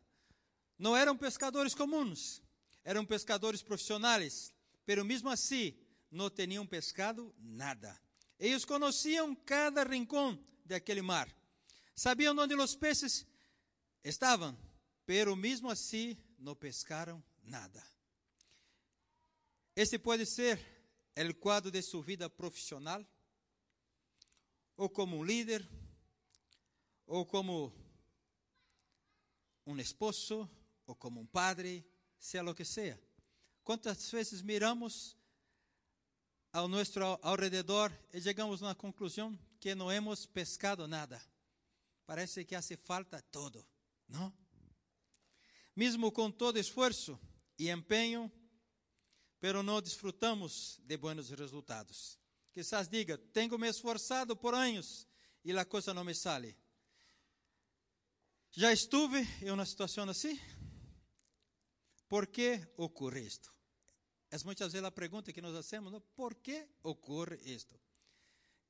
Não 0.79 0.97
eram 0.97 1.17
pescadores 1.17 1.75
comuns, 1.75 2.43
eram 2.85 3.05
pescadores 3.05 3.63
profissionais, 3.63 4.53
pero 4.85 5.05
mesmo 5.05 5.29
assim 5.29 5.77
não 6.11 6.29
tinham 6.29 6.67
pescado 6.67 7.35
nada. 7.39 7.99
Eles 8.39 8.65
conheciam 8.65 9.35
cada 9.35 9.83
rincão 9.85 10.39
daquele 10.65 11.01
mar, 11.01 11.35
sabiam 11.95 12.37
onde 12.37 12.55
os 12.55 12.77
peces 12.77 13.27
estavam, 14.05 14.57
pero 15.07 15.35
mesmo 15.35 15.71
assim 15.71 16.17
não 16.39 16.55
pescaram 16.55 17.23
nada. 17.43 17.83
Esse 19.75 19.99
pode 19.99 20.27
ser 20.27 20.59
o 21.19 21.35
quadro 21.35 21.71
de 21.71 21.81
sua 21.81 22.03
vida 22.03 22.29
profissional, 22.29 23.05
ou 24.77 24.91
como 24.91 25.17
um 25.17 25.25
líder, 25.25 25.67
ou 27.07 27.25
como 27.25 27.73
um 29.65 29.79
esposo, 29.79 30.49
ou 30.87 30.95
como 30.95 31.21
um 31.21 31.27
padre, 31.27 31.85
seja 32.19 32.43
lo 32.43 32.55
que 32.55 32.65
seja. 32.65 33.01
Quantas 33.63 34.11
vezes 34.11 34.43
miramos 34.43 35.17
ao 36.53 36.69
nosso 36.69 36.99
alrededor 37.23 37.93
e 38.13 38.21
chegamos 38.21 38.63
uma 38.63 38.75
conclusão 38.75 39.39
que 39.61 39.75
não 39.75 39.91
hemos 39.91 40.27
pescado 40.27 40.87
nada. 40.87 41.23
Parece 42.07 42.45
que 42.45 42.55
hace 42.55 42.77
falta 42.77 43.21
todo, 43.21 43.67
não? 44.09 44.33
Mesmo 45.75 46.11
com 46.13 46.31
todo 46.31 46.59
esforço 46.59 47.19
e 47.59 47.69
empenho, 47.69 48.31
pero 49.41 49.63
não 49.63 49.83
desfrutamos 49.83 50.81
de 50.85 50.97
buenos 50.97 51.31
resultados. 51.31 52.19
Quizás 52.53 52.89
diga, 52.89 53.19
tenho 53.19 53.59
me 53.59 53.69
esforçado 53.69 54.35
por 54.35 54.55
anos 54.55 55.07
e 55.45 55.53
a 55.53 55.65
coisa 55.65 55.93
não 55.93 56.05
me 56.05 56.15
sale. 56.15 56.57
Já 58.59 58.73
estive 58.73 59.21
em 59.43 59.51
uma 59.51 59.67
situação 59.67 60.09
assim? 60.09 60.41
¿Por 62.09 62.27
que 62.27 62.67
ocorre 62.79 63.21
isto? 63.21 63.53
É 64.31 64.39
muitas 64.45 64.73
vezes 64.73 64.87
a 64.87 64.91
pergunta 64.91 65.31
que 65.31 65.43
nós 65.43 65.55
hacemos, 65.55 65.93
¿no? 65.93 66.01
¿por 66.01 66.37
que 66.37 66.67
ocorre 66.83 67.39
isto? 67.45 67.79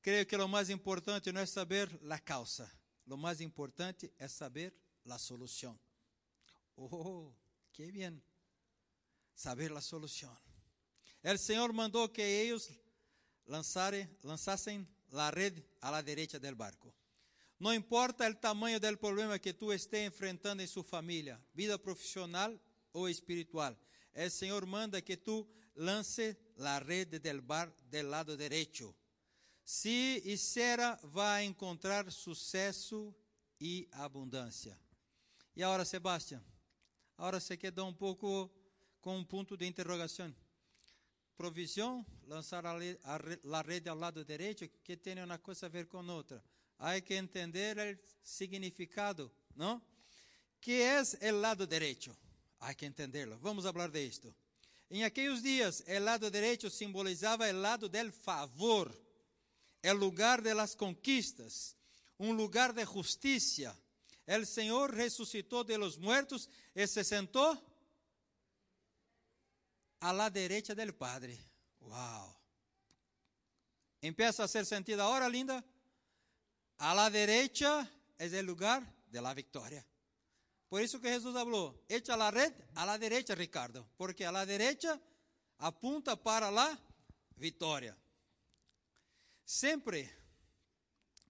Creio 0.01 0.27
que 0.27 0.35
o 0.35 0.47
mais 0.47 0.69
importante 0.69 1.31
não 1.31 1.39
é 1.39 1.45
saber 1.45 1.89
a 2.11 2.19
causa, 2.19 2.69
o 3.07 3.15
mais 3.15 3.39
importante 3.39 4.13
é 4.19 4.27
saber 4.27 4.73
a 5.09 5.17
solução. 5.17 5.79
Oh, 6.75 7.31
que 7.71 7.89
bem! 7.89 8.21
Saber 9.33 9.71
a 9.71 9.79
solução. 9.79 10.35
O 11.23 11.37
Senhor 11.37 11.71
mandou 11.71 12.09
que 12.09 12.21
eles 12.21 12.69
lançassem 13.45 14.85
a 15.13 15.29
rede 15.29 15.63
à 15.81 16.01
derecha 16.01 16.37
del 16.37 16.55
barco. 16.55 16.93
Não 17.59 17.73
importa 17.73 18.29
o 18.29 18.35
tamanho 18.35 18.79
do 18.79 18.97
problema 18.97 19.39
que 19.39 19.51
tu 19.51 19.73
estés 19.73 20.07
enfrentando 20.07 20.61
em 20.61 20.67
sua 20.67 20.83
família, 20.83 21.41
vida 21.55 21.77
profissional 21.79 22.53
ou 22.93 23.09
espiritual, 23.09 23.75
o 24.13 24.29
Senhor 24.29 24.63
manda 24.65 25.01
que 25.01 25.17
tu 25.17 25.47
lance 25.75 26.37
a 26.59 26.77
rede 26.79 27.19
del 27.19 27.41
bar 27.41 27.71
del 27.89 28.09
lado 28.09 28.37
derecho. 28.37 28.95
Se 29.63 30.21
hiciera, 30.23 30.99
vai 31.03 31.45
encontrar 31.45 32.11
sucesso 32.11 33.13
e 33.59 33.87
abundância. 33.91 34.79
E 35.55 35.63
agora, 35.63 35.83
Sebastião, 35.83 36.43
agora 37.17 37.39
se 37.39 37.57
quedou 37.57 37.87
um 37.87 37.93
pouco 37.93 38.51
com 39.01 39.17
um 39.17 39.25
ponto 39.25 39.57
de 39.57 39.65
interrogação. 39.65 40.33
Provisão, 41.35 42.05
lançar 42.23 42.65
a, 42.65 42.73
a, 42.73 43.57
a 43.57 43.61
rede 43.61 43.89
ao 43.89 43.97
lado 43.97 44.23
direito, 44.23 44.67
que 44.83 44.95
tem 44.95 45.21
uma 45.23 45.37
coisa 45.39 45.65
a 45.65 45.69
ver 45.69 45.87
com 45.87 46.05
outra 46.07 46.43
hay 46.77 47.01
que 47.01 47.17
entender 47.17 47.79
el 47.79 47.99
significado, 48.21 49.31
¿no? 49.55 49.81
¿Qué 50.59 50.97
es 50.97 51.17
el 51.21 51.41
lado 51.41 51.65
derecho? 51.65 52.15
Hay 52.59 52.75
que 52.75 52.85
entenderlo. 52.85 53.39
Vamos 53.39 53.65
a 53.65 53.69
hablar 53.69 53.91
de 53.91 54.05
esto. 54.05 54.33
En 54.89 55.03
aquellos 55.03 55.43
días, 55.43 55.83
el 55.85 56.05
lado 56.05 56.31
derecho 56.31 56.69
simbolizaba 56.69 57.49
el 57.49 57.61
lado 57.61 57.89
del 57.89 58.11
favor, 58.11 58.93
el 59.81 59.97
lugar 59.97 60.41
de 60.41 60.55
las 60.55 60.75
conquistas, 60.75 61.75
un 62.17 62.37
lugar 62.37 62.73
de 62.73 62.85
justicia. 62.85 63.75
El 64.25 64.45
Señor 64.45 64.93
resucitó 64.93 65.63
de 65.63 65.77
los 65.77 65.97
muertos 65.97 66.49
y 66.73 66.85
se 66.87 67.03
sentó 67.03 67.61
a 69.99 70.13
la 70.13 70.29
derecha 70.29 70.73
del 70.73 70.93
Padre. 70.93 71.37
Wow. 71.79 72.35
Empieza 74.01 74.43
a 74.43 74.45
hacer 74.45 74.65
sentido 74.65 75.01
ahora, 75.01 75.27
linda. 75.27 75.63
A 76.77 76.93
la 76.93 77.09
derecha 77.09 77.89
el 78.19 78.45
lugar 78.45 78.83
de 79.07 79.21
la 79.21 79.33
victoria. 79.33 79.85
Por 80.69 80.81
eso 80.81 80.99
que 80.99 81.09
Jesús 81.09 81.35
habló, 81.35 81.81
echa 81.87 82.17
la 82.17 82.29
red 82.29 82.53
a 82.75 82.85
la 82.85 82.97
derecha, 82.97 83.35
Ricardo, 83.35 83.87
porque 83.97 84.25
a 84.25 84.31
la 84.31 84.45
derecha 84.45 84.99
apunta 85.59 86.21
para 86.21 86.51
la 86.51 86.77
victoria. 87.37 87.97
Sempre 89.45 90.13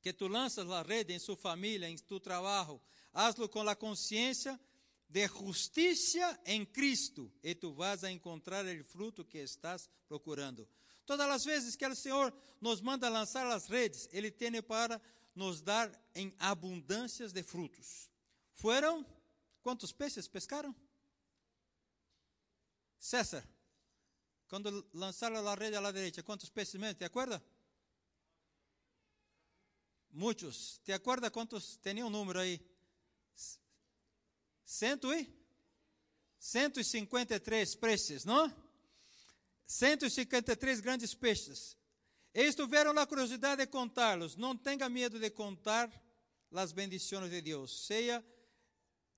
que 0.02 0.12
tu 0.14 0.28
lanças 0.28 0.66
la 0.66 0.82
red 0.82 1.12
em 1.12 1.20
sua 1.20 1.38
família, 1.38 1.88
em 1.88 1.98
tu 1.98 2.20
trabalho, 2.20 2.82
hazlo 3.14 3.48
com 3.48 3.62
a 3.68 3.76
consciência 3.76 4.60
de 5.08 5.28
justiça 5.28 6.40
em 6.46 6.66
Cristo 6.66 7.32
e 7.44 7.54
tu 7.54 7.74
vas 7.74 8.04
a 8.04 8.12
encontrar 8.12 8.66
o 8.66 8.84
fruto 8.84 9.24
que 9.24 9.38
estás 9.38 9.90
procurando. 10.08 10.68
Todas 11.06 11.30
as 11.30 11.46
vezes 11.46 11.76
que 11.76 11.86
o 11.86 11.96
Senhor 11.96 12.34
nos 12.60 12.82
manda 12.82 13.08
lançar 13.08 13.46
as 13.48 13.68
redes, 13.68 14.10
Ele 14.12 14.30
tem 14.30 14.62
para 14.62 15.02
nos 15.38 15.62
dar 15.62 15.88
em 16.16 16.34
abundâncias 16.40 17.32
de 17.32 17.44
frutos. 17.44 18.10
Foram 18.54 19.06
quantos 19.62 19.92
peixes 19.92 20.28
pescaram? 20.28 20.76
César, 22.98 23.48
quando 24.48 24.90
lançaram 24.92 25.48
a 25.48 25.54
rede 25.54 25.78
à 25.78 25.92
direita, 25.92 26.24
quantos 26.24 26.50
peixes 26.50 26.74
mesmo? 26.82 26.96
¿Te 26.96 27.06
acuerda? 27.06 27.42
Muitos. 30.10 30.80
¿Te 30.84 30.92
acuerda 30.92 31.30
quantos? 31.30 31.78
Tinha 31.78 32.04
um 32.04 32.10
número 32.10 32.40
aí. 32.40 32.60
Cento 34.66 35.14
e? 35.14 35.32
153 36.40 37.76
peixes, 37.76 38.26
não? 38.26 38.52
153 39.68 40.80
grandes 40.80 41.14
peixes. 41.14 41.78
Eles 42.38 42.54
tiveram 42.54 42.92
a 43.00 43.08
curiosidade 43.08 43.66
de 43.66 43.68
contá-los. 43.68 44.36
Não 44.36 44.56
tenha 44.56 44.88
medo 44.88 45.20
de 45.20 45.28
contar 45.32 45.92
as 46.54 46.72
bendições 46.72 47.32
de 47.32 47.42
Deus, 47.42 47.88
seja 47.88 48.24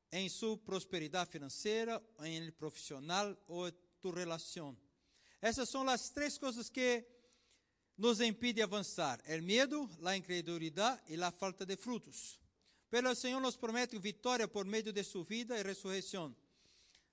em 0.10 0.30
sua 0.30 0.58
prosperidade 0.58 1.30
financeira, 1.30 2.02
em 2.24 2.50
profissional 2.50 3.38
ou 3.46 3.70
tu 4.00 4.10
relação. 4.12 4.74
Essas 5.42 5.68
são 5.68 5.86
as 5.90 6.10
três 6.12 6.38
coisas 6.38 6.70
que 6.70 7.06
nos 7.98 8.22
impedem 8.22 8.64
avançar: 8.64 9.20
o 9.28 9.44
medo, 9.44 9.90
a 10.06 10.16
incredulidade 10.16 11.02
e 11.10 11.22
a 11.22 11.30
falta 11.30 11.66
de 11.66 11.76
frutos. 11.76 12.40
Pero 12.90 13.12
o 13.12 13.16
Senhor 13.16 13.42
nos 13.42 13.58
promete 13.58 14.00
vitória 14.00 14.48
por 14.48 14.64
meio 14.64 14.94
de 14.94 15.04
sua 15.04 15.26
vida 15.26 15.60
e 15.60 15.64
ressurreição. 15.64 16.34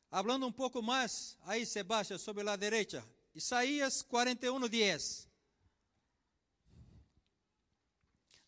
Hablando 0.08 0.46
um 0.46 0.52
pouco 0.52 0.80
mais, 0.80 1.36
aí 1.42 1.66
se 1.66 1.82
baixa 1.82 2.16
sobre 2.16 2.48
a 2.48 2.54
direita, 2.54 3.04
Isaías 3.34 4.02
41, 4.02 4.68
10. 4.68 5.35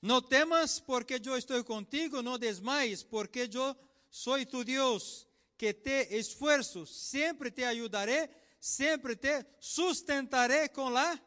No 0.01 0.23
temas 0.23 0.79
porque 0.79 1.21
eu 1.25 1.37
estou 1.37 1.63
contigo, 1.65 2.23
no 2.23 2.39
desmaies 2.39 3.03
porque 3.03 3.49
eu 3.53 3.77
sou 4.11 4.45
tu 4.47 4.65
Deus, 4.65 5.27
que 5.57 5.75
te 5.75 6.17
esforço, 6.17 6.87
sempre 6.87 7.51
te 7.51 7.65
ajudaré, 7.65 8.31
sempre 8.61 9.17
te 9.17 9.45
sustentaré 9.59 10.69
com 10.69 10.97
a 10.97 11.21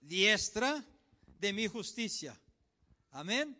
diestra 0.00 0.84
de 1.38 1.52
mi 1.52 1.68
justiça. 1.68 2.36
Amém? 3.12 3.56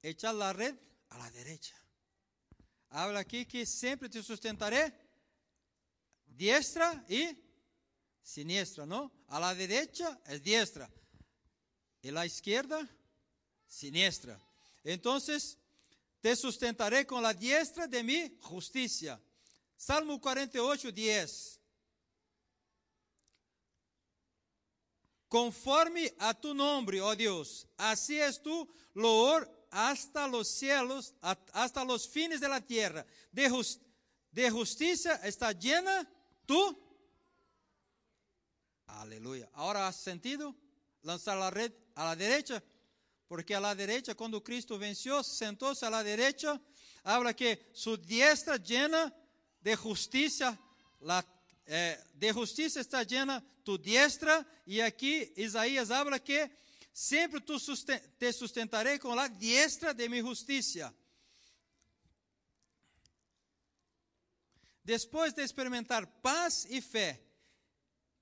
Echar 0.00 0.32
la 0.32 0.52
red 0.52 0.78
a 1.10 1.18
la 1.18 1.30
derecha. 1.30 1.74
Habla 2.90 3.20
aqui 3.20 3.44
que 3.44 3.66
sempre 3.66 4.08
te 4.08 4.22
sustentaré, 4.22 4.94
diestra 6.28 7.04
e 7.08 7.36
siniestra, 8.22 8.86
não? 8.86 9.10
A 9.26 9.40
la 9.40 9.54
derecha 9.54 10.20
é 10.24 10.38
diestra 10.38 10.88
e 12.06 12.12
la 12.12 12.24
izquierda 12.24 12.88
siniestra. 13.66 14.40
Entonces, 14.84 15.58
te 16.20 16.36
sustentaré 16.36 17.04
con 17.04 17.20
la 17.20 17.34
diestra 17.34 17.88
de 17.88 18.02
mi 18.04 18.38
justicia. 18.42 19.20
Salmo 19.76 20.20
48, 20.20 20.92
10. 20.92 21.60
Conforme 25.28 26.14
a 26.20 26.32
tu 26.32 26.54
nombre, 26.54 27.00
oh 27.00 27.16
Dios, 27.16 27.66
así 27.76 28.20
es 28.20 28.40
tu 28.40 28.68
loor 28.94 29.50
hasta 29.72 30.28
los 30.28 30.46
cielos, 30.46 31.12
hasta 31.52 31.84
los 31.84 32.08
fines 32.08 32.40
de 32.40 32.48
la 32.48 32.60
tierra. 32.60 33.04
De, 33.32 33.50
de 34.30 34.50
justicia 34.50 35.16
está 35.24 35.50
llena 35.50 36.08
tu. 36.46 36.86
Aleluya. 38.86 39.50
Ahora 39.54 39.88
has 39.88 39.96
sentido 39.96 40.54
lanzar 41.02 41.36
la 41.36 41.50
red 41.50 41.72
a 41.96 42.04
la 42.04 42.14
derecha, 42.14 42.62
porque 43.26 43.54
a 43.54 43.60
la 43.60 43.74
derecha, 43.74 44.14
cuando 44.14 44.42
Cristo 44.44 44.78
venció, 44.78 45.22
sentóse 45.22 45.84
a 45.84 45.90
la 45.90 46.04
derecha, 46.04 46.60
habla 47.02 47.34
que 47.34 47.70
su 47.72 47.96
diestra 47.96 48.56
llena 48.56 49.12
de 49.60 49.74
justicia, 49.74 50.56
la, 51.00 51.26
eh, 51.66 51.98
de 52.14 52.32
justicia 52.32 52.80
está 52.80 53.02
llena 53.02 53.42
tu 53.64 53.78
diestra, 53.78 54.46
y 54.66 54.80
aquí 54.80 55.32
Isaías 55.36 55.90
habla 55.90 56.22
que 56.22 56.50
sempre 56.92 57.40
tu 57.40 57.58
susten 57.58 58.00
te 58.18 58.32
sustentaré 58.32 58.98
con 58.98 59.16
la 59.16 59.28
diestra 59.28 59.92
de 59.92 60.08
mi 60.08 60.20
justicia. 60.20 60.94
Depois 64.84 65.34
de 65.34 65.42
experimentar 65.42 66.06
paz 66.22 66.64
e 66.70 66.80
fé, 66.80 67.20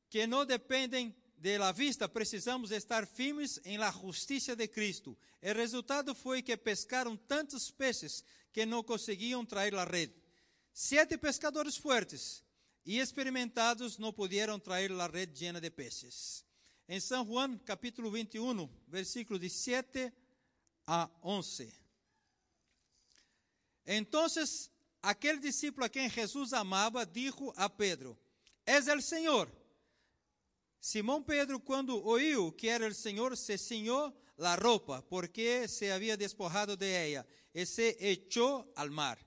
que 0.08 0.26
não 0.26 0.46
dependem 0.46 1.14
de 1.44 1.58
la 1.58 1.72
vista, 1.72 2.08
precisamos 2.08 2.70
estar 2.70 3.06
firmes 3.06 3.60
em 3.64 3.76
la 3.76 3.92
justiça 3.92 4.56
de 4.56 4.66
Cristo. 4.66 5.14
O 5.42 5.52
resultado 5.52 6.14
foi 6.14 6.40
que 6.40 6.56
pescaram 6.56 7.18
tantos 7.18 7.70
peixes 7.70 8.24
que 8.50 8.64
não 8.64 8.82
conseguiam 8.82 9.44
trair 9.44 9.74
a 9.74 9.84
rede. 9.84 10.14
Sete 10.72 11.18
pescadores 11.18 11.76
fortes 11.76 12.42
e 12.86 12.98
experimentados 12.98 13.98
não 13.98 14.10
puderam 14.10 14.58
trair 14.58 14.90
a 14.92 15.06
rede 15.06 15.38
llena 15.38 15.60
de 15.60 15.68
peixes. 15.68 16.46
Em 16.88 16.98
São 16.98 17.26
Juan, 17.26 17.58
capítulo 17.58 18.10
21, 18.10 18.66
versículo 18.88 19.38
de 19.38 19.50
7 19.50 20.10
a 20.86 21.10
11. 21.22 21.70
Então, 23.84 24.26
aquele 25.02 25.40
discípulo 25.40 25.84
a 25.84 25.90
quem 25.90 26.08
Jesus 26.08 26.54
amava, 26.54 27.04
dijo 27.04 27.52
a 27.54 27.68
Pedro: 27.68 28.18
És 28.64 28.88
el 28.88 29.02
Senhor. 29.02 29.63
Simão 30.84 31.22
Pedro, 31.22 31.58
quando 31.58 31.96
ouviu 32.04 32.52
que 32.52 32.68
era 32.68 32.86
o 32.86 32.92
Senhor, 32.92 33.34
se 33.38 33.56
cinhou 33.56 34.14
a 34.38 34.54
roupa, 34.54 35.00
porque 35.08 35.66
se 35.66 35.90
havia 35.90 36.14
despojado 36.14 36.76
de 36.76 36.84
ella, 36.84 37.26
e 37.54 37.64
se 37.64 37.96
echou 37.98 38.70
al 38.76 38.90
mar. 38.90 39.18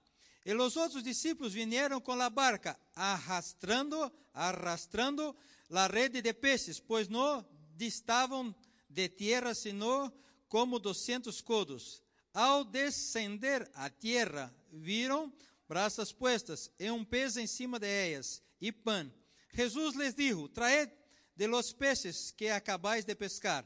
E 0.46 0.54
os 0.54 0.78
outros 0.78 1.02
discípulos 1.02 1.54
vieram 1.54 2.00
com 2.00 2.12
a 2.12 2.30
barca, 2.30 2.80
arrastrando, 2.94 4.00
arrastrando 4.36 5.36
a 5.72 5.88
rede 5.88 6.22
de 6.22 6.32
peixes, 6.32 6.80
pois 6.80 7.08
não 7.08 7.44
distavam 7.76 8.56
de 8.88 9.10
terra, 9.10 9.56
sino 9.56 10.14
como 10.48 10.78
duzentos 10.78 11.42
codos. 11.42 12.04
Ao 12.36 12.64
descender 12.64 13.68
a 13.74 13.90
terra, 13.90 14.56
viram 14.72 15.34
braças 15.68 16.12
puestas 16.12 16.70
e 16.78 16.92
um 16.92 17.04
pez 17.04 17.36
em 17.36 17.48
cima 17.48 17.80
de 17.80 17.88
ellas, 17.88 18.44
e 18.62 18.72
pão. 18.72 19.12
Jesus 19.52 19.96
lhes 19.96 20.14
dijo: 20.14 20.48
Traed 20.50 20.92
de 21.38 21.48
los 21.48 21.74
peces 21.74 22.34
que 22.36 22.52
acabáis 22.52 23.06
de 23.06 23.16
pescar. 23.16 23.66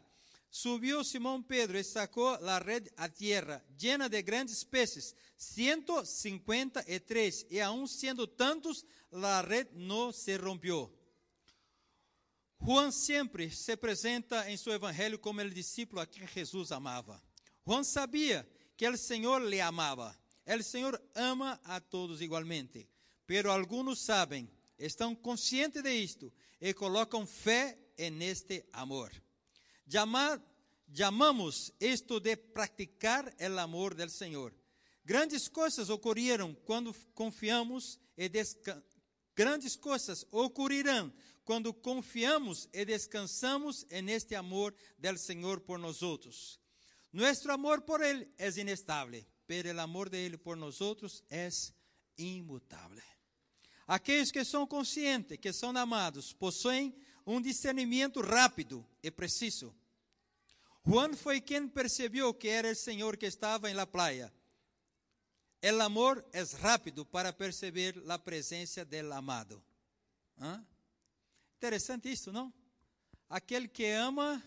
Subió 0.50 1.04
Simón 1.04 1.46
Pedro 1.46 1.80
y 1.80 1.84
sacó 1.84 2.38
la 2.42 2.60
red 2.60 2.90
a 2.98 3.08
tierra, 3.08 3.64
llena 3.78 4.10
de 4.10 4.22
grandes 4.22 4.66
peces, 4.66 5.16
153, 5.38 7.48
y 7.50 7.60
aun 7.60 7.88
siendo 7.88 8.28
tantos, 8.28 8.86
la 9.12 9.42
red 9.42 9.68
no 9.72 10.12
se 10.12 10.38
rompió. 10.38 10.92
Juan 12.60 12.92
sempre 12.92 13.50
se 13.50 13.72
apresenta 13.72 14.52
em 14.52 14.58
seu 14.58 14.74
evangelho 14.74 15.18
como 15.18 15.42
o 15.42 15.50
discípulo 15.50 16.02
a 16.02 16.06
quem 16.06 16.28
Jesus 16.28 16.72
amava. 16.72 17.24
Juan 17.66 17.84
sabia 17.84 18.48
que 18.78 18.88
o 18.88 18.98
Senhor 18.98 19.42
lhe 19.42 19.62
amava. 19.62 20.16
O 20.46 20.64
Senhor 20.64 21.02
ama 21.16 21.60
a 21.64 21.80
todos 21.80 22.22
igualmente, 22.22 22.88
pero 23.26 23.52
alguns 23.52 24.00
sabem, 24.00 24.50
estão 24.82 25.15
conscientes 25.15 25.84
de 25.84 25.94
isto 25.94 26.34
e 26.60 26.74
colocam 26.74 27.26
fé 27.26 27.78
neste 28.12 28.65
amor. 28.74 29.12
Llamar, 29.86 30.41
chamamos 30.91 31.72
isto 31.80 32.20
de 32.20 32.36
praticar 32.36 33.32
o 33.39 33.60
amor 33.60 33.94
del 33.94 34.10
Senhor. 34.10 34.54
Grandes 35.06 35.48
coisas 35.48 35.89
ocorreram 35.89 36.56
quando 36.65 36.94
confiamos 37.13 38.00
e 38.17 38.28
descansamos. 38.28 38.91
Grandes 39.36 39.76
coisas 39.78 40.26
ocorrerão 40.30 41.12
quando 41.44 41.74
confiamos 41.74 42.67
e 42.74 42.84
descansamos 42.86 43.86
neste 44.04 44.36
amor 44.36 44.76
del 44.98 45.17
Senhor 45.17 45.62
por 45.62 45.80
nós 45.80 46.02
outros. 46.02 46.60
Amor 47.50 47.82
por 47.82 48.02
Ele 48.02 48.28
é 48.38 48.50
inestável, 48.60 49.26
pero 49.48 49.74
o 49.74 49.80
amor 49.80 50.10
de 50.10 50.17
Ele 50.17 50.38
por 50.38 50.56
nós 50.58 50.82
outros 50.82 51.24
é 51.30 51.50
imutável. 52.17 53.02
Aqueles 53.88 54.32
que 54.32 54.44
são 54.46 54.65
conscientes, 54.65 55.38
que 55.38 55.52
são 55.52 55.76
amados, 55.76 56.34
possuem 56.34 56.96
um 57.26 57.41
discernimento 57.41 58.22
rápido 58.22 58.86
e 59.04 59.12
preciso. 59.12 59.76
Juan 60.86 61.13
foi 61.13 61.39
quem 61.39 61.67
percebeu 61.67 62.34
que 62.34 62.48
era 62.48 62.72
o 62.72 62.76
Senhor 62.76 63.17
que 63.17 63.26
estava 63.26 63.70
em 63.70 63.74
la 63.74 63.86
playa. 63.86 64.34
El 65.62 65.80
amor 65.82 66.26
é 66.34 66.41
rápido 66.60 67.06
para 67.06 67.32
perceber 67.32 68.04
a 68.10 68.17
presença 68.17 68.84
del 68.84 69.13
amado. 69.13 69.63
Interessante 71.58 72.12
isso, 72.12 72.32
não? 72.32 72.52
Aquele 73.30 73.67
que 73.67 73.86
ama 73.91 74.41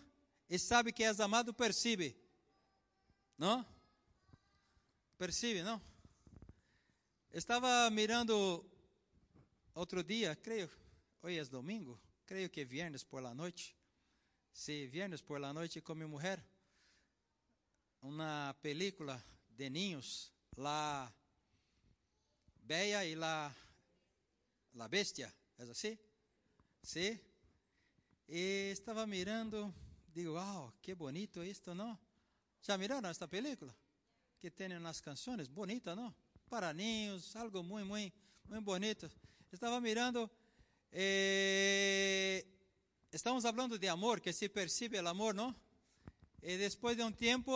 e 0.51 0.59
sabe 0.59 0.93
que 0.93 1.05
és 1.05 1.21
amado, 1.21 1.55
percebe. 1.55 2.17
Não? 3.39 3.65
Percebe, 5.17 5.63
não? 5.63 5.81
Estava 7.33 7.89
mirando 7.91 8.65
outro 9.75 10.03
dia, 10.03 10.37
creio, 10.37 10.71
hoje 11.23 11.39
é 11.39 11.45
domingo, 11.45 12.01
creio 12.25 12.49
que 12.49 12.61
é 12.61 12.65
viernes 12.65 13.05
por 13.05 13.23
la 13.23 13.35
noite. 13.35 13.77
Se 14.53 14.87
viernes 14.87 15.21
por 15.21 15.41
la 15.41 15.53
noite 15.53 15.81
com 15.81 15.95
minha 15.95 16.09
mulher, 16.09 16.43
uma 18.01 18.57
película 18.63 19.23
de 19.49 19.69
niños, 19.69 20.33
La 20.57 21.13
Bella 22.63 23.05
e 23.05 23.17
la, 23.17 23.53
la 24.75 24.89
Bestia, 24.89 25.33
é 25.59 25.65
assim? 25.65 25.99
Sim? 26.83 27.19
E 28.29 28.71
estava 28.73 29.07
mirando, 29.07 29.75
digo, 30.15 30.35
wow, 30.35 30.73
que 30.81 30.95
bonito 30.95 31.43
isto, 31.43 31.75
não? 31.75 31.99
Já 32.63 32.79
miraram 32.79 33.09
esta 33.09 33.27
película? 33.27 33.75
Que 34.39 34.51
tem 34.51 34.69
nas 34.69 35.01
canções, 35.01 35.49
bonita, 35.49 35.97
não? 35.97 36.15
Para 36.49 36.73
niños, 36.73 37.35
algo 37.35 37.63
muito, 37.63 37.89
muito, 37.89 38.17
muito 38.47 38.65
bonito. 38.65 39.11
Estava 39.55 39.81
mirando, 39.81 40.29
eh, 40.91 42.45
estamos 43.13 43.45
falando 43.45 43.79
de 43.79 43.87
amor, 43.87 44.21
que 44.21 44.33
se 44.33 44.49
percebe 44.49 44.99
o 44.99 45.09
amor, 45.09 45.33
não? 45.33 45.55
E 46.43 46.59
depois 46.59 46.97
de 46.97 47.05
um 47.05 47.13
tempo, 47.13 47.53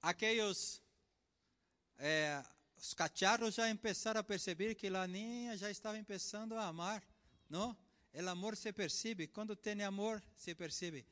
aqueles 0.00 0.80
eh, 1.98 2.42
os 2.78 2.94
cacharros 2.94 3.56
já 3.56 3.76
começaram 3.76 4.20
a 4.20 4.24
perceber 4.24 4.74
que 4.76 4.86
a 4.86 5.06
niña 5.06 5.58
já 5.58 5.70
estava 5.70 6.02
começando 6.02 6.54
a 6.54 6.66
amar, 6.68 7.02
não? 7.50 7.76
O 8.14 8.28
amor 8.30 8.56
se 8.56 8.72
percebe, 8.72 9.26
quando 9.26 9.54
tem 9.54 9.82
amor, 9.82 10.22
se 10.34 10.54
percebe. 10.54 11.04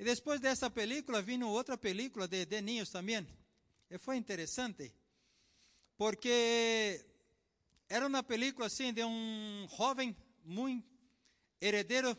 E 0.00 0.04
depois 0.04 0.40
dessa 0.40 0.68
película, 0.68 1.22
vino 1.22 1.48
outra 1.48 1.78
película 1.78 2.26
de, 2.26 2.44
de 2.44 2.84
também. 2.86 3.24
E 3.88 3.98
foi 3.98 4.16
interessante, 4.16 4.92
porque 5.96 7.11
era 7.92 8.06
uma 8.06 8.22
película 8.22 8.68
assim 8.68 8.90
de 8.90 9.04
um 9.04 9.68
jovem 9.76 10.16
muito 10.42 10.88
heredero 11.60 12.16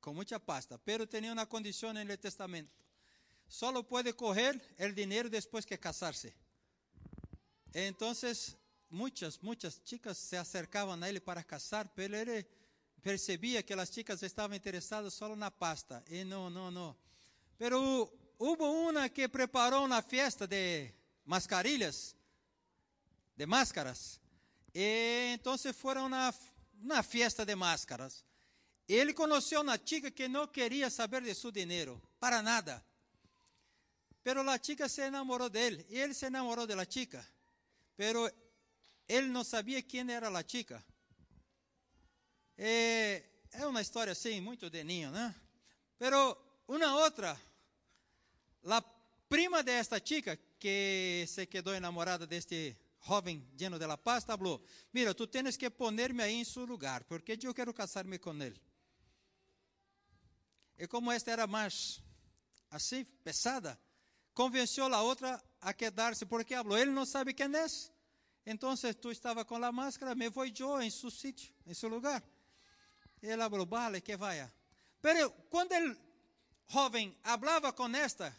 com 0.00 0.14
muita 0.14 0.38
pasta, 0.38 0.78
pero 0.78 1.08
tinha 1.08 1.32
uma 1.32 1.44
condição 1.44 1.92
no 1.92 2.16
testamento. 2.16 2.70
Solo 3.48 3.82
pode 3.82 4.12
correr 4.12 4.62
o 4.78 4.92
dinheiro 4.92 5.28
depois 5.28 5.64
que 5.64 5.76
casar-se. 5.76 6.32
Então, 7.74 8.12
muitas, 8.88 9.38
muitas 9.38 9.82
chicas 9.84 10.16
se 10.18 10.36
acercavam 10.36 11.02
a 11.02 11.08
ele 11.08 11.18
para 11.18 11.42
casar, 11.42 11.88
pero 11.88 12.14
ele 12.14 12.46
percebia 13.02 13.64
que 13.64 13.72
as 13.72 13.88
chicas 13.90 14.22
estavam 14.22 14.56
interessadas 14.56 15.14
só 15.14 15.34
na 15.34 15.50
pasta. 15.50 16.04
E 16.08 16.22
não, 16.22 16.48
não, 16.48 16.70
não. 16.70 16.96
Pero 17.58 18.08
hubo 18.38 18.88
uma 18.88 19.08
que 19.08 19.26
preparou 19.26 19.84
uma 19.84 20.00
festa 20.00 20.46
de 20.46 20.94
mascarilhas, 21.24 22.14
de 23.36 23.46
máscaras. 23.46 24.19
E 24.74 25.32
então 25.34 25.56
foram 25.74 26.08
na, 26.08 26.32
na 26.74 27.02
festa 27.02 27.44
de 27.44 27.54
máscaras. 27.54 28.24
Ele 28.88 29.12
conheceu 29.12 29.60
uma 29.60 29.78
chica 29.78 30.10
que 30.10 30.26
não 30.26 30.46
queria 30.48 30.90
saber 30.90 31.22
de 31.22 31.34
seu 31.34 31.52
dinheiro, 31.52 32.00
para 32.18 32.42
nada. 32.42 32.84
Pero 34.22 34.48
a 34.48 34.58
chica 34.58 34.88
se 34.88 35.02
enamorou 35.02 35.48
dele, 35.48 35.86
e 35.88 35.98
ele 35.98 36.12
se 36.12 36.26
enamorou 36.26 36.66
da 36.66 36.84
chica. 36.84 37.24
Pero 37.96 38.30
ele 39.08 39.28
não 39.28 39.44
sabia 39.44 39.82
quem 39.82 40.10
era 40.10 40.28
a 40.28 40.44
chica. 40.46 40.84
É, 42.58 43.22
é 43.52 43.66
uma 43.66 43.80
história 43.80 44.12
assim, 44.12 44.40
muito 44.40 44.68
de 44.68 44.84
ninho, 44.84 45.10
né? 45.10 45.34
Pero 45.98 46.36
uma 46.68 46.96
outra, 46.96 47.40
a 48.66 48.82
prima 49.28 49.62
desta 49.62 50.00
chica, 50.04 50.38
que 50.58 51.24
se 51.26 51.46
quedou 51.46 51.74
enamorada 51.74 52.26
deste 52.26 52.76
jovem 53.02 53.46
lleno 53.56 53.78
de 53.78 53.86
la 53.86 53.96
paz, 53.96 54.24
Mira, 54.92 55.14
tu 55.14 55.26
tens 55.26 55.56
que 55.56 55.70
poner-me 55.70 56.22
aí 56.22 56.34
em 56.34 56.44
seu 56.44 56.64
lugar, 56.64 57.04
porque 57.04 57.38
eu 57.42 57.54
quero 57.54 57.72
casar-me 57.72 58.18
com 58.18 58.34
ele. 58.42 58.60
E 60.78 60.86
como 60.86 61.12
esta 61.12 61.30
era 61.30 61.46
mais 61.46 62.02
assim, 62.70 63.04
pesada, 63.04 63.78
convenceu 64.32 64.86
a 64.94 65.02
outra 65.02 65.42
a 65.60 65.74
quedar-se, 65.74 66.24
porque 66.24 66.54
falou, 66.54 66.78
ele 66.78 66.90
não 66.90 67.04
sabe 67.04 67.34
quem 67.34 67.54
é. 67.54 67.66
Então, 68.46 68.74
tu 69.00 69.10
estava 69.10 69.44
com 69.44 69.62
a 69.62 69.72
máscara, 69.72 70.14
me 70.14 70.30
vou 70.30 70.46
eu 70.46 70.80
em 70.80 70.90
seu 70.90 71.10
sítio, 71.10 71.52
em 71.66 71.74
seu 71.74 71.88
lugar. 71.88 72.22
Ele 73.22 73.36
falou, 73.36 73.66
vale, 73.66 74.00
que 74.00 74.16
vaya. 74.16 74.52
Pero 75.02 75.30
quando 75.50 75.72
o 75.72 75.96
jovem 76.68 77.14
falava 77.22 77.72
com 77.72 77.94
esta, 77.94 78.34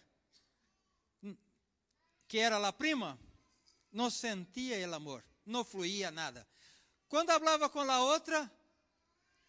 que 2.27 2.39
era 2.39 2.65
a 2.67 2.73
prima, 2.73 3.19
não 3.91 4.09
sentia 4.09 4.87
o 4.87 4.93
amor, 4.93 5.23
não 5.45 5.63
fluía 5.63 6.11
nada. 6.11 6.47
Quando 7.09 7.27
falava 7.27 7.69
com 7.69 7.81
a 7.81 8.03
outra, 8.03 8.49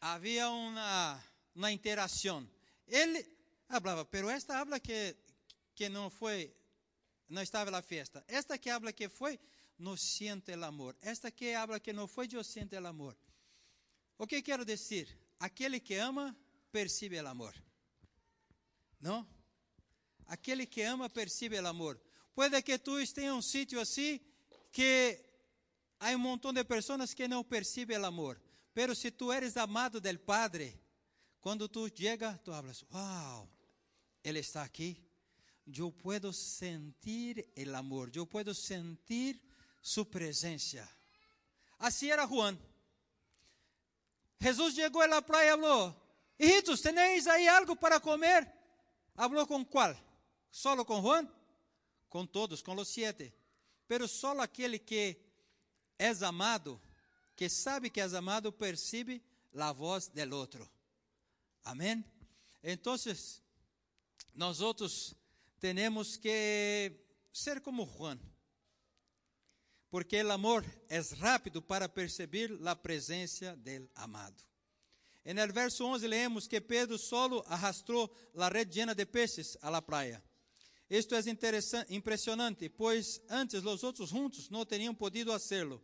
havia 0.01 0.49
uma, 0.51 1.23
uma 1.55 1.71
interação. 1.71 2.49
Ele 2.87 3.25
falava, 3.69 4.05
pero 4.05 4.29
esta 4.29 4.59
habla 4.59 4.81
que 4.81 5.17
que 5.75 5.89
não 5.89 6.11
foi, 6.11 6.55
não 7.29 7.43
estava 7.43 7.71
na 7.71 7.83
festa. 7.83 8.25
Esta 8.29 8.59
que 8.59 8.71
habla 8.71 8.93
que 8.93 9.09
foi, 9.09 9.39
não 9.79 9.97
sente 9.97 10.53
o 10.53 10.65
amor. 10.65 10.97
Esta 11.01 11.31
que 11.31 11.55
habla 11.55 11.81
que 11.81 11.93
não 11.93 12.07
foi, 12.07 12.29
eu 12.33 12.45
sinto 12.45 12.75
o 12.75 12.87
amor. 12.87 13.17
O 14.19 14.27
que 14.27 14.43
quero 14.43 14.65
dizer? 14.65 15.09
Aquele 15.41 15.81
que 15.81 15.95
ama, 15.95 16.37
percebe 16.71 17.21
o 17.21 17.27
amor. 17.27 17.55
Não? 19.01 19.27
Aquele 20.27 20.67
que 20.67 20.83
ama, 20.83 21.11
percebe 21.11 21.59
o 21.59 21.67
amor. 21.67 22.01
Pode 22.35 22.63
que 22.63 22.79
tu 22.79 23.01
esteja 23.01 23.29
em 23.29 23.33
um 23.33 23.43
sítio 23.43 23.81
assim, 23.81 24.21
que 24.73 25.23
há 26.01 26.11
um 26.11 26.19
montão 26.19 26.53
de 26.53 26.65
pessoas 26.65 27.15
que 27.15 27.29
não 27.29 27.45
percebem 27.45 27.99
o 27.99 28.07
amor. 28.07 28.41
Pero 28.75 28.95
se 28.95 29.11
tu 29.11 29.31
eres 29.31 29.57
amado 29.57 30.01
del 30.01 30.19
Padre, 30.19 30.81
quando 31.41 31.69
tu 31.69 31.89
chega, 31.89 32.41
tu 32.43 32.53
hablas, 32.53 32.83
wow, 32.91 33.49
Ele 34.25 34.41
está 34.41 34.63
aqui 34.63 35.13
yo 35.65 35.91
puedo 35.91 36.33
sentir 36.33 37.53
el 37.55 37.75
amor, 37.75 38.11
yo 38.11 38.27
puedo 38.27 38.55
sentir 38.55 39.41
su 39.81 40.09
presencia. 40.09 40.89
Así 41.79 42.11
era 42.11 42.27
Juan. 42.27 42.59
Jesús 44.41 44.75
llegó 44.75 45.03
a 45.03 45.07
la 45.07 45.21
playa 45.25 45.47
y 45.47 45.49
habló, 45.51 45.97
hijitos, 46.39 46.83
¿tenéis 46.83 47.27
ahí 47.27 47.47
algo 47.47 47.77
para 47.77 48.01
comer? 48.01 48.53
¿Habló 49.15 49.47
con 49.47 49.65
cuál? 49.65 49.97
¿Solo 50.51 50.85
con 50.85 51.01
Juan? 51.01 51.33
Con 52.09 52.27
todos, 52.29 52.63
con 52.63 52.77
los 52.77 52.89
siete. 52.89 53.35
Pero 53.87 54.09
solo 54.09 54.43
aquele 54.43 54.81
que 54.81 55.21
es 55.99 56.23
amado, 56.23 56.81
que 57.37 57.49
sabe 57.49 57.91
que 57.91 58.01
es 58.01 58.15
amado, 58.15 58.57
percibe 58.57 59.23
la 59.53 59.73
voz 59.73 60.13
del 60.13 60.33
otro. 60.33 60.69
Amén. 61.65 62.05
Entonces, 62.63 63.43
nosotros 64.35 65.15
tenemos 65.59 66.19
que 66.19 67.07
ser 67.31 67.63
como 67.63 67.87
Juan, 67.87 68.21
porque 69.91 70.23
o 70.23 70.33
amor 70.33 70.65
é 70.89 71.01
rápido 71.19 71.61
para 71.61 71.89
perceber 71.89 72.51
a 72.67 72.75
presença 72.75 73.55
del 73.57 73.91
amado. 73.95 74.43
En 75.25 75.39
el 75.39 75.53
verso 75.53 75.87
11 75.87 76.09
leemos 76.09 76.49
que 76.49 76.61
Pedro 76.61 76.99
solo 76.99 77.45
arrastrou 77.47 78.11
la 78.35 78.49
red 78.49 78.69
llena 78.69 78.95
de 78.95 79.07
peces 79.07 79.57
a 79.63 79.71
la 79.71 79.81
playa. 79.81 80.23
Esto 80.93 81.17
es 81.17 81.27
impressionante, 81.89 82.69
pois 82.69 83.23
antes 83.27 83.65
os 83.65 83.83
outros 83.83 84.11
juntos 84.11 84.51
não 84.51 84.63
teriam 84.67 84.95
podido 84.95 85.33
hacerlo. 85.33 85.83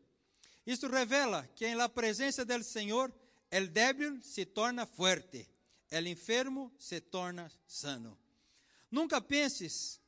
Isto 0.67 0.87
revela 0.87 1.49
que 1.57 1.67
em 1.67 1.75
la 1.75 1.89
presença 1.89 2.45
del 2.45 2.63
Senhor, 2.63 3.11
el 3.51 3.73
débil 3.73 4.23
se 4.23 4.45
torna 4.45 4.85
fuerte, 4.85 5.49
el 5.91 6.07
enfermo 6.09 6.71
se 6.79 7.01
torna 7.01 7.51
sano. 7.67 8.19
Nunca 8.91 9.19
penses, 9.19 9.99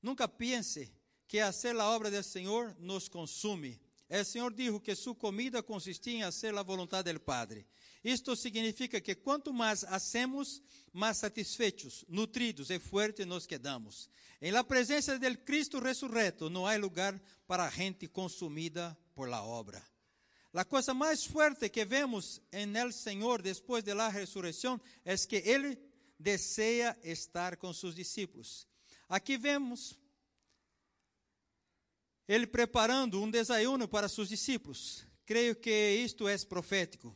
nunca 0.00 0.28
pense 0.28 0.92
que 1.26 1.40
hacer 1.40 1.74
a 1.74 1.84
obra 1.84 2.08
do 2.08 2.22
Senhor 2.22 2.72
nos 2.78 3.08
consume. 3.08 3.80
O 4.08 4.24
Senhor 4.24 4.54
dijo 4.54 4.78
que 4.78 4.94
sua 4.94 5.16
comida 5.16 5.60
consistia 5.60 6.18
em 6.18 6.22
fazer 6.22 6.56
a 6.56 6.62
vontade 6.62 7.12
do 7.12 7.18
Padre. 7.18 7.66
Isto 8.04 8.36
significa 8.36 9.00
que 9.00 9.14
quanto 9.14 9.50
mais 9.52 9.82
hacemos, 9.84 10.62
mais 10.92 11.16
satisfeitos, 11.16 12.04
nutridos 12.06 12.68
e 12.68 12.78
fuertes 12.78 13.26
nos 13.26 13.46
quedamos. 13.46 14.10
Em 14.42 14.52
la 14.52 14.62
presença 14.62 15.18
del 15.18 15.38
Cristo 15.38 15.80
ressurreto, 15.80 16.50
não 16.50 16.66
há 16.66 16.76
lugar 16.76 17.18
para 17.46 17.70
gente 17.70 18.06
consumida 18.06 18.94
por 19.14 19.28
la 19.28 19.42
obra. 19.42 19.82
A 20.52 20.64
coisa 20.64 20.94
mais 20.94 21.24
forte 21.24 21.68
que 21.68 21.84
vemos 21.84 22.40
en 22.52 22.76
el 22.76 22.92
Senhor 22.92 23.42
depois 23.42 23.82
de 23.82 23.92
la 23.94 24.08
ressurreição 24.08 24.80
é 25.04 25.16
que 25.16 25.36
Ele 25.36 25.76
deseja 26.18 26.96
estar 27.02 27.56
com 27.56 27.72
seus 27.72 27.94
discípulos. 27.94 28.68
Aqui 29.08 29.36
vemos 29.36 29.98
ele 32.26 32.46
preparando 32.46 33.20
um 33.20 33.30
desayuno 33.30 33.86
para 33.86 34.08
seus 34.08 34.28
discípulos. 34.28 35.06
Creio 35.26 35.56
que 35.56 35.70
isto 36.04 36.28
é 36.28 36.36
profético, 36.38 37.14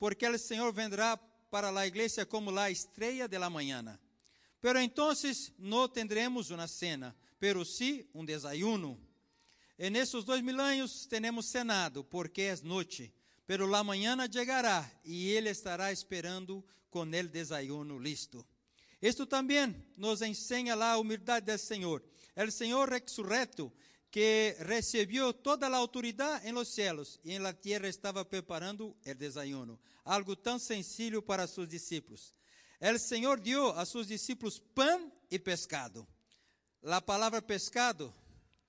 porque 0.00 0.26
o 0.26 0.38
Senhor 0.38 0.72
vendrá 0.72 1.20
para 1.50 1.68
a 1.68 1.86
igreja 1.86 2.24
como 2.24 2.58
a 2.58 2.70
estrela 2.70 3.28
de 3.28 3.38
la 3.38 3.50
mañana. 3.50 4.00
Pero 4.58 4.80
entonces 4.80 5.52
no 5.58 5.90
tendremos 5.90 6.50
una 6.50 6.66
cena, 6.66 7.14
pero 7.38 7.66
sí 7.66 8.08
un 8.14 8.24
desayuno. 8.24 8.98
En 9.76 9.96
estos 9.96 10.24
dois 10.24 10.42
mil 10.42 10.58
anos 10.58 11.06
temos 11.06 11.46
cenado, 11.46 12.02
porque 12.02 12.48
é 12.48 12.56
noite. 12.62 13.12
Pero 13.46 13.66
la 13.66 13.84
mañana 13.84 14.26
llegará 14.26 14.90
e 15.04 15.32
ele 15.32 15.50
estará 15.50 15.92
esperando 15.92 16.64
com 16.88 17.04
el 17.14 17.30
desayuno 17.30 17.98
listo. 17.98 18.46
Isto 19.02 19.26
também 19.26 19.74
nos 19.98 20.22
ensina 20.22 20.74
a 20.74 20.98
humildade 20.98 21.52
do 21.52 21.58
Senhor. 21.58 22.02
El 22.34 22.50
Senhor 22.52 22.88
resurreto, 22.88 23.70
que 24.10 24.56
recebeu 24.60 25.32
toda 25.32 25.68
a 25.68 25.76
autoridade 25.76 26.48
em 26.48 26.52
los 26.52 26.68
cielos 26.68 27.20
e 27.22 27.32
em 27.32 27.38
la 27.38 27.52
tierra 27.52 27.88
estava 27.88 28.24
preparando 28.24 28.96
el 29.04 29.16
desayuno, 29.16 29.78
algo 30.04 30.34
tão 30.34 30.58
sencillo 30.58 31.22
para 31.22 31.46
seus 31.46 31.68
discípulos. 31.68 32.34
El 32.80 32.98
Senhor 32.98 33.38
dio 33.38 33.70
a 33.72 33.84
seus 33.84 34.08
discípulos 34.08 34.58
pão 34.58 35.12
e 35.30 35.38
pescado. 35.38 36.06
A 36.82 37.00
palavra 37.00 37.40
pescado, 37.40 38.12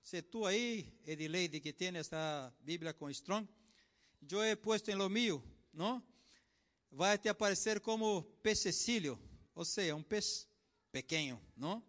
se 0.02 0.22
tu 0.22 0.46
aí, 0.46 0.92
Edileide, 1.06 1.60
que 1.60 1.72
tem 1.72 1.96
esta 1.96 2.52
Bíblia 2.60 2.92
com 2.92 3.10
Strong, 3.10 3.48
eu 4.30 4.44
he 4.44 4.54
puesto 4.54 4.90
em 4.90 4.94
lo 4.94 5.08
mío, 5.08 5.42
não? 5.72 6.02
Vai 6.90 7.18
te 7.18 7.28
aparecer 7.28 7.80
como 7.80 8.22
pececilho, 8.42 9.18
ou 9.54 9.64
seja, 9.64 9.96
um 9.96 10.02
pez 10.02 10.46
pequeno, 10.92 11.40
não? 11.56 11.82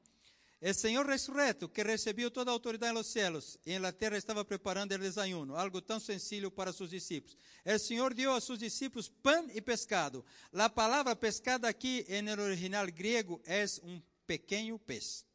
O 0.65 0.73
Senhor 0.73 1.05
ressurreto, 1.05 1.67
que 1.67 1.83
recebeu 1.83 2.31
toda 2.31 2.49
a 2.49 2.53
autoridade 2.53 2.93
nos 2.93 3.07
céus 3.07 3.57
e 3.65 3.77
na 3.77 3.91
terra 3.91 4.15
estava 4.15 4.45
preparando 4.45 4.93
o 4.93 4.97
desayuno, 4.97 5.57
algo 5.57 5.81
tão 5.81 5.99
sencillo 5.99 6.49
para 6.49 6.71
seus 6.71 6.89
discípulos. 6.89 7.37
O 7.65 7.77
Senhor 7.77 8.13
deu 8.13 8.33
a 8.33 8.39
seus 8.39 8.59
discípulos 8.59 9.09
pão 9.09 9.45
e 9.53 9.59
pescado. 9.59 10.23
A 10.53 10.69
palavra 10.69 11.17
pescado 11.17 11.67
aqui, 11.67 12.05
no 12.21 12.41
original 12.41 12.87
grego, 12.87 13.41
é 13.43 13.65
um 13.83 14.01
pequeno 14.25 14.79
pez. 14.79 15.25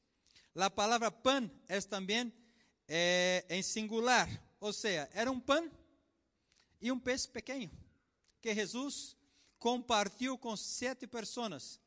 A 0.56 0.70
palavra 0.70 1.10
pão 1.10 1.50
é 1.68 1.78
também 1.82 2.32
em 3.50 3.62
singular, 3.62 4.30
ou 4.58 4.72
seja, 4.72 5.10
era 5.12 5.30
um 5.30 5.38
pão 5.38 5.70
e 6.80 6.90
um 6.90 6.98
pez 6.98 7.26
pequeno 7.26 7.70
que 8.40 8.54
Jesus 8.54 9.14
compartilhou 9.58 10.38
com 10.38 10.56
sete 10.56 11.06
pessoas. 11.06 11.78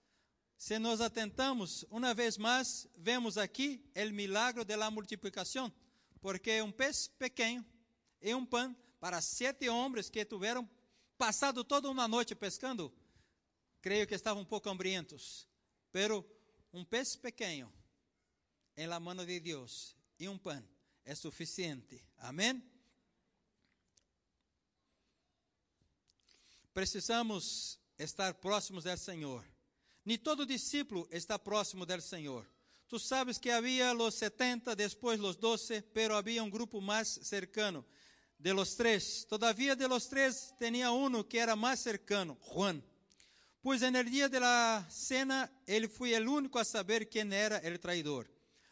Se 0.62 0.78
nos 0.78 1.02
atentamos, 1.02 1.84
uma 1.90 2.14
vez 2.14 2.38
mais, 2.38 2.88
vemos 2.96 3.36
aqui 3.36 3.84
o 3.96 4.14
milagre 4.14 4.64
da 4.64 4.92
multiplicação, 4.92 5.74
porque 6.22 6.62
um 6.62 6.72
pez 6.72 7.08
pequeno 7.08 7.66
e 8.22 8.36
um 8.36 8.46
pão 8.46 8.78
para 9.00 9.20
sete 9.22 9.68
homens 9.70 10.08
que 10.08 10.24
tiveram 10.24 10.70
passado 11.18 11.64
toda 11.64 11.90
uma 11.90 12.08
noite 12.08 12.36
pescando, 12.36 12.94
creio 13.82 14.06
que 14.06 14.14
estavam 14.14 14.44
um 14.44 14.46
pouco 14.46 14.70
hambrientos, 14.70 15.48
pero 15.92 16.24
um 16.72 16.86
pez 16.86 17.16
pequeno 17.16 17.74
em 18.78 18.86
la 18.86 19.00
mano 19.00 19.26
de 19.26 19.40
Deus 19.40 19.98
e 20.20 20.30
um 20.30 20.38
pão 20.38 20.64
é 21.04 21.16
suficiente. 21.16 22.06
Amém? 22.20 22.64
Precisamos 26.72 27.80
estar 27.98 28.36
próximos 28.36 28.84
do 28.84 28.96
Senhor. 28.96 29.51
Nem 30.04 30.18
todo 30.18 30.46
discípulo 30.46 31.08
está 31.12 31.38
próximo 31.38 31.86
do 31.86 32.02
Senhor. 32.02 32.48
Tu 32.88 33.00
sabes 33.00 33.38
que 33.38 33.50
havia 33.50 33.94
os 33.94 34.16
70, 34.16 34.76
depois 34.76 35.20
os 35.22 35.36
12, 35.36 35.82
pero 35.94 36.16
havia 36.16 36.44
um 36.44 36.50
grupo 36.50 36.82
mais 36.82 37.20
cercano 37.24 37.86
de 38.38 38.52
los 38.52 38.76
três. 38.76 39.24
Todavia 39.26 39.76
de 39.76 39.88
los 39.88 40.08
três 40.08 40.54
tinha 40.58 40.92
um 40.92 41.24
que 41.24 41.38
era 41.38 41.56
mais 41.56 41.80
cercano, 41.80 42.38
Juan. 42.42 42.84
Pois 43.62 43.84
en 43.84 43.96
el 43.96 44.10
dia 44.10 44.28
de 44.28 44.40
la 44.40 44.84
cena 44.90 45.50
ele 45.68 45.88
foi 45.88 46.20
o 46.20 46.32
único 46.32 46.58
a 46.58 46.66
saber 46.66 47.06
quem 47.06 47.32
era 47.32 47.62
o 47.64 47.78
traidor. 47.78 48.28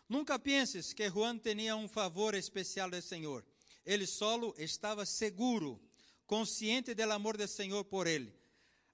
Nunca 0.09 0.39
penses 0.39 0.93
que 0.93 1.07
Juan 1.07 1.37
tinha 1.37 1.75
um 1.75 1.87
favor 1.87 2.33
especial 2.33 2.89
do 2.89 2.99
Senhor. 2.99 3.45
Ele 3.85 4.07
solo 4.07 4.55
estava 4.57 5.05
seguro, 5.05 5.79
consciente 6.25 6.95
do 6.95 7.03
amor 7.11 7.37
do 7.37 7.47
Senhor 7.47 7.85
por 7.85 8.07
ele. 8.07 8.33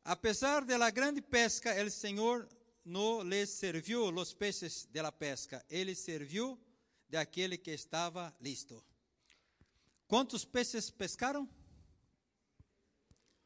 Apesar 0.07 0.63
da 0.63 0.89
grande 0.91 1.19
pesca, 1.19 1.83
o 1.83 1.89
Senhor 1.89 2.47
não 2.85 3.23
lhe 3.23 3.43
serviu 3.47 4.05
os 4.05 4.35
peces 4.35 4.85
de 4.85 5.01
la 5.01 5.11
pesca, 5.11 5.65
ele 5.67 5.95
serviu 5.95 6.59
de 7.09 7.17
aquele 7.17 7.57
que 7.57 7.71
estava 7.71 8.31
listo. 8.39 8.85
Quantos 10.07 10.45
peces 10.45 10.91
pescaram? 10.91 11.49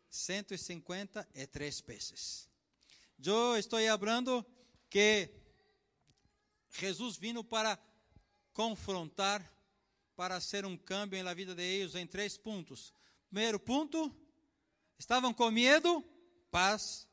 153 0.10 1.80
peces. 1.80 2.50
Eu 3.24 3.56
estou 3.56 3.80
falando 3.98 4.46
que 4.90 5.30
Jesus 6.72 7.16
vino 7.16 7.42
para 7.42 7.80
confrontar, 8.52 9.50
para 10.14 10.42
ser 10.42 10.66
um 10.66 10.76
câmbio 10.76 11.24
na 11.24 11.34
vida 11.34 11.56
de 11.56 11.64
eles 11.64 11.96
em 11.96 12.06
três 12.06 12.38
pontos. 12.38 12.94
Primeiro 13.30 13.58
ponto, 13.62 14.14
estavam 14.98 15.34
com 15.34 15.50
medo, 15.50 16.04
paz. 16.52 17.08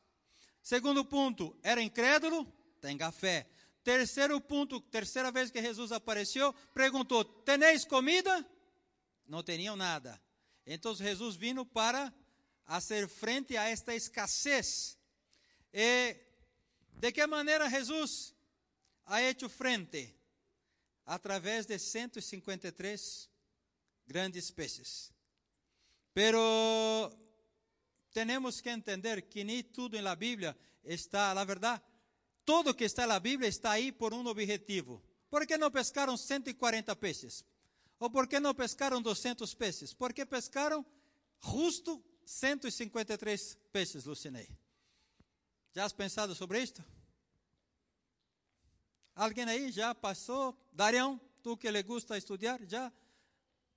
Segundo 0.63 1.05
ponto, 1.05 1.57
era 1.63 1.81
incrédulo, 1.81 2.45
tenha 2.81 3.13
fé. 3.13 3.49
Terceiro 3.85 4.41
ponto, 4.41 4.81
terceira 4.81 5.31
vez 5.31 5.51
que 5.51 5.63
Jesus 5.63 5.93
apareceu, 5.93 6.53
perguntou: 6.75 7.25
Teneis 7.25 7.85
comida? 7.85 8.45
Não 9.27 9.43
tinham 9.43 9.77
nada. 9.77 10.21
Então 10.67 10.95
Jesus 10.95 11.37
vino 11.37 11.65
para 11.65 12.13
fazer 12.65 13.09
frente 13.09 13.57
a 13.57 13.69
esta 13.69 13.95
escassez. 13.95 14.99
E 15.73 16.17
de 16.95 17.13
que 17.13 17.27
maneira 17.27 17.71
Jesus 17.71 18.35
ha 19.05 19.23
hecho 19.23 19.49
frente 19.49 20.15
através 21.05 21.67
de 21.67 21.79
153 21.79 23.31
grandes 24.07 24.51
peces. 24.51 25.13
Pero 26.13 27.26
temos 28.25 28.63
que 28.63 28.71
entender 28.71 29.23
que 29.23 29.45
nem 29.45 29.63
tudo 29.63 30.01
na 30.01 30.15
Bíblia 30.15 30.57
está, 30.85 31.35
na 31.35 31.45
verdade, 31.45 31.83
todo 32.45 32.75
que 32.75 32.85
está 32.85 33.07
na 33.07 33.21
Bíblia 33.21 33.49
está 33.49 33.73
aí 33.73 33.93
por 33.93 34.15
um 34.15 34.27
objetivo. 34.27 35.03
¿Por 35.29 35.47
que 35.47 35.59
não 35.59 35.71
pescaram 35.71 36.17
140 36.17 36.97
peces? 36.97 37.45
Ou 37.99 38.09
por 38.09 38.27
que 38.27 38.41
não 38.41 38.55
pescaram 38.55 39.03
200 39.03 39.55
peces? 39.55 39.93
Porque 39.93 40.25
pescaram 40.25 40.87
justo 41.41 42.03
153 42.25 43.59
peces, 43.71 44.05
Lucinei. 44.07 44.49
Já 45.75 45.85
has 45.85 45.93
pensado 45.93 46.35
sobre 46.35 46.63
isto? 46.63 46.83
Alguém 49.15 49.45
aí 49.45 49.71
já 49.71 49.95
passou? 49.95 50.57
Darião, 50.73 51.21
tu 51.43 51.57
que 51.57 51.71
lhe 51.71 51.83
gusta 51.83 52.17
estudar, 52.17 52.61
já 52.67 52.91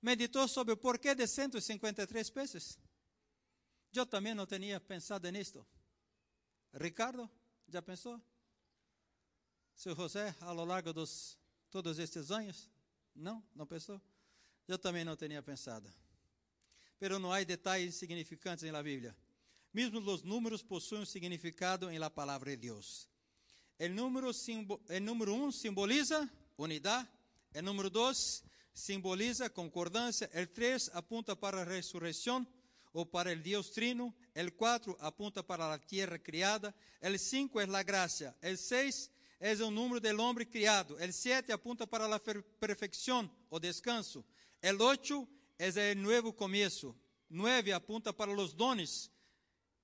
meditou 0.00 0.48
sobre 0.48 0.72
o 0.72 0.76
porquê 0.76 1.14
de 1.14 1.26
153 1.26 2.30
peces? 2.30 2.78
Eu 3.92 4.06
também 4.06 4.34
não 4.34 4.46
tinha 4.46 4.78
pensado 4.80 5.28
nisto. 5.30 5.66
Ricardo, 6.72 7.28
já 7.68 7.82
pensou? 7.82 8.20
Seu 9.74 9.96
José, 9.96 10.34
ao 10.40 10.54
longo 10.54 10.92
dos 10.92 11.36
todos 11.70 11.98
estes 11.98 12.30
anos? 12.30 12.70
Não, 13.14 13.42
não 13.54 13.66
pensou? 13.66 14.00
Eu 14.68 14.78
também 14.78 15.04
não 15.04 15.16
tinha 15.16 15.42
pensado. 15.42 15.92
Pero 16.98 17.18
não 17.18 17.32
há 17.32 17.42
detalhes 17.42 17.96
significantes 17.96 18.70
na 18.70 18.82
Bíblia. 18.82 19.16
Mesmo 19.72 19.98
os 20.00 20.22
números 20.22 20.62
possuem 20.62 21.04
significado 21.04 21.90
em 21.90 21.98
la 21.98 22.10
palavra 22.10 22.50
de 22.50 22.68
Deus. 22.68 23.08
El 23.78 23.94
número, 23.94 24.30
el 24.90 25.04
número 25.04 25.34
um 25.34 25.50
simboliza 25.50 26.30
unidade. 26.58 27.08
El 27.52 27.64
número 27.64 27.88
dois 27.88 28.44
simboliza 28.74 29.48
concordância. 29.48 30.28
El 30.32 30.48
três 30.48 30.90
apunta 30.92 31.34
para 31.34 31.62
a 31.62 31.64
ressurreição 31.64 32.46
ou 32.92 33.06
para 33.06 33.32
o 33.32 33.36
Deus 33.36 33.70
trino. 33.70 34.14
El 34.34 34.52
quatro 34.52 34.96
apunta 35.00 35.42
para 35.42 35.72
a 35.72 35.78
tierra 35.78 36.18
criada. 36.18 36.74
El 37.00 37.18
cinco 37.18 37.60
é 37.60 37.64
a 37.64 37.82
graça. 37.82 38.36
El 38.42 38.56
seis 38.56 39.10
é 39.38 39.54
o 39.62 39.70
número 39.70 40.00
do 40.00 40.22
homem 40.22 40.46
criado. 40.46 40.98
El 40.98 41.12
sete 41.12 41.52
apunta 41.52 41.86
para 41.86 42.06
a 42.06 42.20
perfeição 42.60 43.30
ou 43.48 43.58
descanso. 43.58 44.24
El 44.62 44.80
ocho 44.80 45.28
é 45.58 45.92
o 45.92 45.96
novo 45.96 46.32
começo. 46.32 46.94
Nueve 47.28 47.72
apunta 47.72 48.12
para 48.12 48.30
os 48.30 48.52
dones 48.52 49.10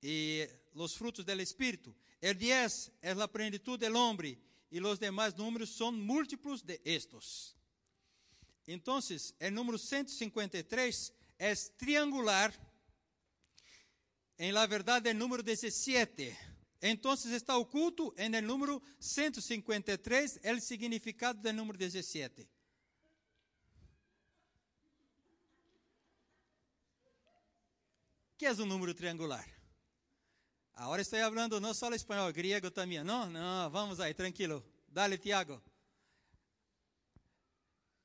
e 0.03 0.49
os 0.75 0.95
frutos 0.95 1.25
do 1.25 1.41
Espírito. 1.41 1.95
El 2.21 2.37
10 2.37 2.93
es 3.03 3.17
la 3.17 3.29
plenitud 3.29 3.79
del 3.79 3.95
hombre 3.95 4.39
y 4.71 4.81
los 4.81 4.99
demás 4.99 5.37
números 5.37 5.71
son 5.71 6.01
múltiplos 6.01 6.65
de 6.65 6.81
estos. 6.85 7.57
Entonces, 8.67 9.35
el 9.39 9.55
número 9.55 9.79
153 9.79 11.13
es 11.39 11.77
triangular 11.77 12.53
en 14.39 14.55
la 14.55 14.67
verdad 14.67 15.03
del 15.03 15.19
número 15.19 15.43
17. 15.43 16.37
Entonces 16.81 17.33
está 17.33 17.57
oculto 17.57 18.15
en 18.17 18.35
el 18.35 18.47
número 18.47 18.83
153 18.99 20.41
el 20.43 20.61
significado 20.61 21.41
del 21.41 21.57
número 21.57 21.79
17. 21.79 22.49
¿Qué 28.37 28.47
es 28.47 28.59
un 28.59 28.69
número 28.69 28.95
triangular? 28.95 29.45
Agora 30.75 31.01
estou 31.01 31.19
falando 31.19 31.59
não 31.59 31.73
só 31.73 31.91
espanhol, 31.95 32.31
griego 32.31 32.71
também. 32.71 33.03
Não, 33.03 33.31
não, 33.31 33.71
vamos 33.71 33.99
aí, 33.99 34.13
tranquilo. 34.13 34.63
Dale, 34.87 35.17
Tiago. 35.17 35.63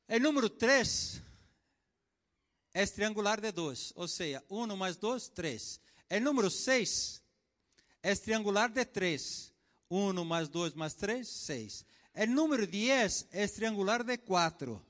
O 0.08 0.20
número 0.20 0.50
3 0.50 1.22
é 2.74 2.86
triangular 2.86 3.42
de 3.42 3.52
2, 3.52 3.92
ou 3.96 4.08
seja, 4.08 4.42
1 4.50 4.76
mais 4.78 4.96
2, 4.96 5.28
3. 5.30 5.82
O 6.14 6.20
número 6.20 6.50
6 6.50 7.22
é 8.04 8.14
triangular 8.14 8.70
de 8.70 8.84
3. 8.84 9.54
1 9.90 10.26
mais 10.26 10.50
2 10.50 10.74
mais 10.74 10.94
3, 10.94 11.26
6. 11.26 11.86
O 12.14 12.26
número 12.28 12.68
10 12.68 13.28
é 13.32 13.48
triangular 13.48 14.04
de 14.04 14.18
4. 14.18 14.86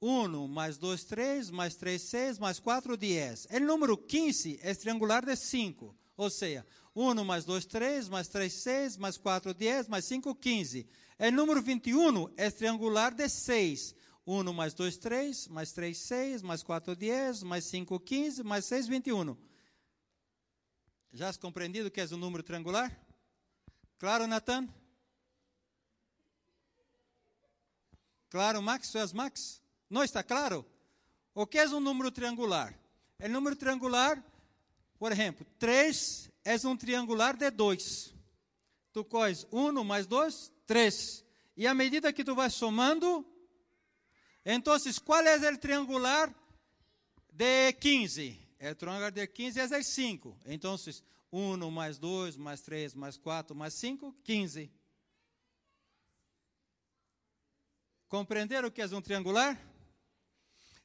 1 0.00 0.46
mais 0.46 0.78
2, 0.78 1.02
3, 1.02 1.50
mais 1.50 1.74
3, 1.74 2.00
6, 2.00 2.38
mais 2.38 2.60
4, 2.60 2.96
10. 2.96 3.48
O 3.50 3.58
número 3.58 3.98
15 3.98 4.60
é 4.62 4.72
triangular 4.76 5.26
de 5.26 5.34
5. 5.34 5.92
Ou 6.16 6.30
seja, 6.30 6.64
1 6.94 7.24
mais 7.24 7.44
2, 7.44 7.66
3, 7.66 8.08
mais 8.08 8.28
3, 8.28 8.52
6, 8.52 8.96
mais 8.96 9.18
4, 9.18 9.52
10, 9.52 9.88
mais 9.88 10.04
5, 10.04 10.32
15. 10.36 10.86
O 11.18 11.30
número 11.32 11.60
21 11.60 12.28
é 12.36 12.48
triangular 12.48 13.12
de 13.12 13.28
6. 13.28 13.92
1 14.24 14.52
mais 14.52 14.72
2, 14.72 14.98
3, 14.98 15.48
mais 15.48 15.72
3, 15.72 15.98
6, 15.98 16.42
mais 16.42 16.62
4, 16.62 16.94
10, 16.94 17.42
mais 17.42 17.64
5, 17.64 17.98
15, 17.98 18.44
mais 18.44 18.64
6, 18.66 18.86
21. 18.86 19.36
Já 21.12 21.28
has 21.28 21.36
compreendido 21.36 21.90
que 21.90 22.00
é 22.00 22.04
um 22.04 22.18
número 22.18 22.42
triangular? 22.42 22.94
Claro, 23.98 24.26
Natan? 24.26 24.68
Claro, 28.28 28.60
Max? 28.60 28.90
Tu 28.90 28.98
és 28.98 29.12
Max? 29.12 29.62
Não 29.88 30.04
está 30.04 30.22
claro? 30.22 30.66
O 31.34 31.46
que 31.46 31.58
é 31.58 31.68
um 31.68 31.80
número 31.80 32.10
triangular? 32.10 32.78
O 33.22 33.28
número 33.28 33.56
triangular, 33.56 34.22
por 34.98 35.12
exemplo, 35.12 35.46
3 35.58 36.30
é 36.44 36.54
um 36.66 36.76
triangular 36.76 37.36
de 37.36 37.50
2. 37.50 38.14
Tu 38.92 39.04
cois 39.04 39.46
1 39.50 39.82
mais 39.82 40.06
2, 40.06 40.52
3. 40.66 41.24
E 41.56 41.66
à 41.66 41.74
medida 41.74 42.12
que 42.12 42.22
tu 42.22 42.34
vais 42.34 42.52
somando, 42.52 43.26
então, 44.44 44.74
qual 45.04 45.22
é 45.22 45.36
o 45.36 45.58
triangular 45.58 46.34
de 47.32 47.72
15? 47.74 48.47
O 48.60 48.74
triangular 48.74 49.12
de 49.12 49.26
15 49.26 49.60
é 49.60 49.82
5. 49.82 50.36
Então, 50.46 50.76
1 51.32 51.70
mais 51.70 51.98
2, 51.98 52.36
mais 52.36 52.60
3, 52.60 52.94
mais 52.94 53.16
4, 53.16 53.54
mais 53.54 53.74
5, 53.74 54.12
15. 54.24 54.70
Compreenderam 58.08 58.68
o 58.68 58.70
que 58.72 58.82
é 58.82 58.86
um 58.86 59.02
triangular? 59.02 59.56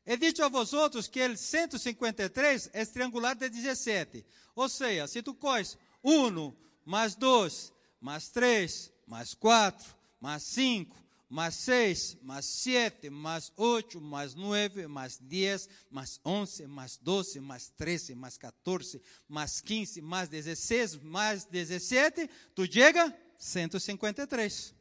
He 0.05 0.17
dicho 0.17 0.43
a 0.43 0.49
vosotros 0.49 1.07
que 1.07 1.19
el 1.19 1.37
153 1.37 2.69
é 2.73 2.85
triangular 2.85 3.35
de 3.35 3.49
17. 3.49 4.25
Ou 4.53 4.67
seja, 4.67 5.07
se 5.07 5.23
tu 5.23 5.33
cois 5.33 5.77
1 6.03 6.53
mais 6.85 7.15
2, 7.15 7.73
mais 7.99 8.27
3, 8.29 8.91
mais 9.07 9.33
4, 9.33 9.95
mais 10.19 10.43
5, 10.43 10.95
mais 11.33 11.55
6, 11.55 12.17
mais 12.21 12.45
7, 12.45 13.09
mais 13.09 13.51
8, 13.57 13.95
mais 13.95 14.35
9, 14.35 14.87
mais 14.87 15.17
10, 15.19 15.67
mais 15.89 16.19
11, 16.23 16.67
mais 16.67 16.99
12, 17.01 17.37
mais 17.37 17.71
13, 17.75 18.11
mais 18.15 18.37
14, 18.37 18.99
mais 19.27 19.61
15, 19.65 19.97
mais 20.03 20.27
16, 20.27 20.99
mais 21.01 21.43
17, 21.49 22.29
tu 22.55 22.71
chega 22.71 23.11
153. 23.39 24.75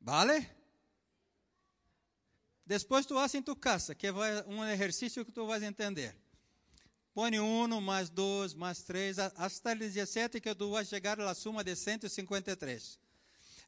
¿Vale? 0.00 0.46
Depois 2.64 3.04
tu 3.04 3.18
haces 3.18 3.34
em 3.34 3.42
tu 3.42 3.56
casa, 3.56 3.92
que 3.96 4.06
é 4.06 4.12
um 4.46 4.64
exercício 4.64 5.24
que 5.24 5.32
tu 5.32 5.44
vais 5.48 5.64
entender. 5.64 6.14
Põe 7.12 7.40
1 7.40 7.80
mais 7.80 8.08
2 8.08 8.54
mais 8.54 8.82
3, 8.82 9.18
até 9.18 9.72
o 9.72 9.78
17 9.78 10.40
que 10.40 10.54
tu 10.54 10.70
vais 10.70 10.88
chegar 10.88 11.20
à 11.20 11.34
suma 11.34 11.64
de 11.64 11.74
153. 11.74 12.98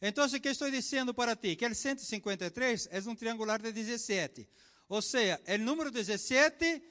Então, 0.01 0.27
o 0.27 0.41
que 0.41 0.49
estou 0.49 0.71
dizendo 0.71 1.13
para 1.13 1.37
ti? 1.37 1.57
Que 1.57 1.67
o 1.67 1.75
153 1.75 2.89
é 2.91 3.01
um 3.01 3.15
triangular 3.15 3.61
de 3.61 3.73
17. 3.73 4.49
Ou 4.89 5.01
seja, 5.03 5.41
o 5.49 5.59
número 5.59 5.91
17 5.91 6.83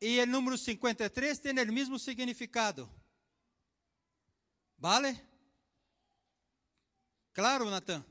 e 0.00 0.20
o 0.20 0.26
número 0.26 0.58
53 0.58 1.38
têm 1.38 1.52
o 1.52 1.72
mesmo 1.72 1.98
significado. 1.98 2.88
¿Vale? 4.78 5.18
Claro, 7.32 7.70
Natan? 7.70 8.04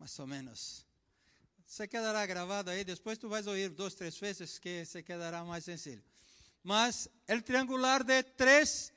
mais 0.00 0.18
ou 0.18 0.26
menos. 0.26 0.89
Você 1.70 1.86
quedará 1.86 2.26
gravado 2.26 2.68
aí, 2.68 2.82
depois 2.82 3.16
tu 3.16 3.28
vais 3.28 3.46
ouvir 3.46 3.68
duas, 3.68 3.94
três 3.94 4.18
vezes 4.18 4.58
que 4.58 4.84
se 4.84 5.04
quedará 5.04 5.44
mais 5.44 5.64
sencillo. 5.64 6.02
Mas 6.64 7.08
o 7.28 7.40
triangular 7.40 8.02
de 8.02 8.24
três, 8.24 8.92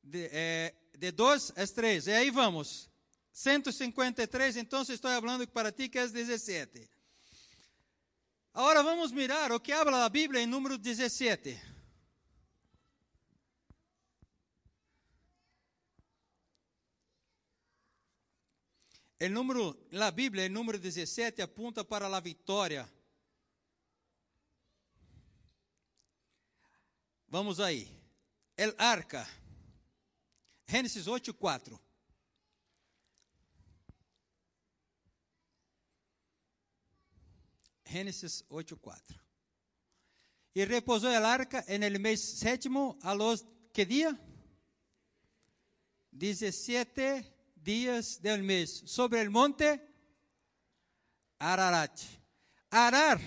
de, 0.00 0.30
eh, 0.30 0.72
de 0.96 1.10
dois 1.10 1.52
é 1.56 1.66
três. 1.66 2.06
E 2.06 2.12
aí 2.12 2.30
vamos. 2.30 2.88
153, 3.32 4.56
então 4.56 4.82
estou 4.82 5.10
falando 5.20 5.48
para 5.48 5.72
ti 5.72 5.88
que 5.88 5.98
é 5.98 6.06
17. 6.06 6.88
Agora 8.54 8.80
vamos 8.84 9.10
mirar 9.10 9.50
o 9.50 9.58
que 9.58 9.72
habla 9.72 10.04
a 10.04 10.08
Bíblia 10.08 10.40
em 10.40 10.46
número 10.46 10.78
17. 10.78 11.60
El 19.18 19.32
número, 19.32 19.76
la 19.90 20.12
Bíblia, 20.12 20.46
o 20.46 20.48
número 20.48 20.78
17 20.78 21.42
apunta 21.42 21.84
para 21.84 22.06
a 22.06 22.20
vitória. 22.20 22.88
Vamos 27.26 27.58
aí. 27.58 27.88
El 28.56 28.74
arca. 28.78 29.28
Gênesis 30.68 31.08
8, 31.08 31.34
4. 31.34 31.80
Gênesis 37.84 38.44
8, 38.48 38.76
4. 38.76 39.20
E 40.54 40.64
repousou 40.64 41.10
el 41.10 41.24
arca 41.24 41.64
en 41.66 41.82
el 41.82 41.98
mês 41.98 42.20
sétimo 42.20 42.98
a 43.02 43.14
los, 43.14 43.44
que 43.72 43.84
dia? 43.84 44.18
17 46.12 47.37
dias 47.68 48.22
del 48.22 48.42
mês 48.42 48.82
sobre 48.86 49.20
el 49.20 49.28
monte 49.28 49.78
Ararat. 51.38 52.00
Arar 52.70 53.20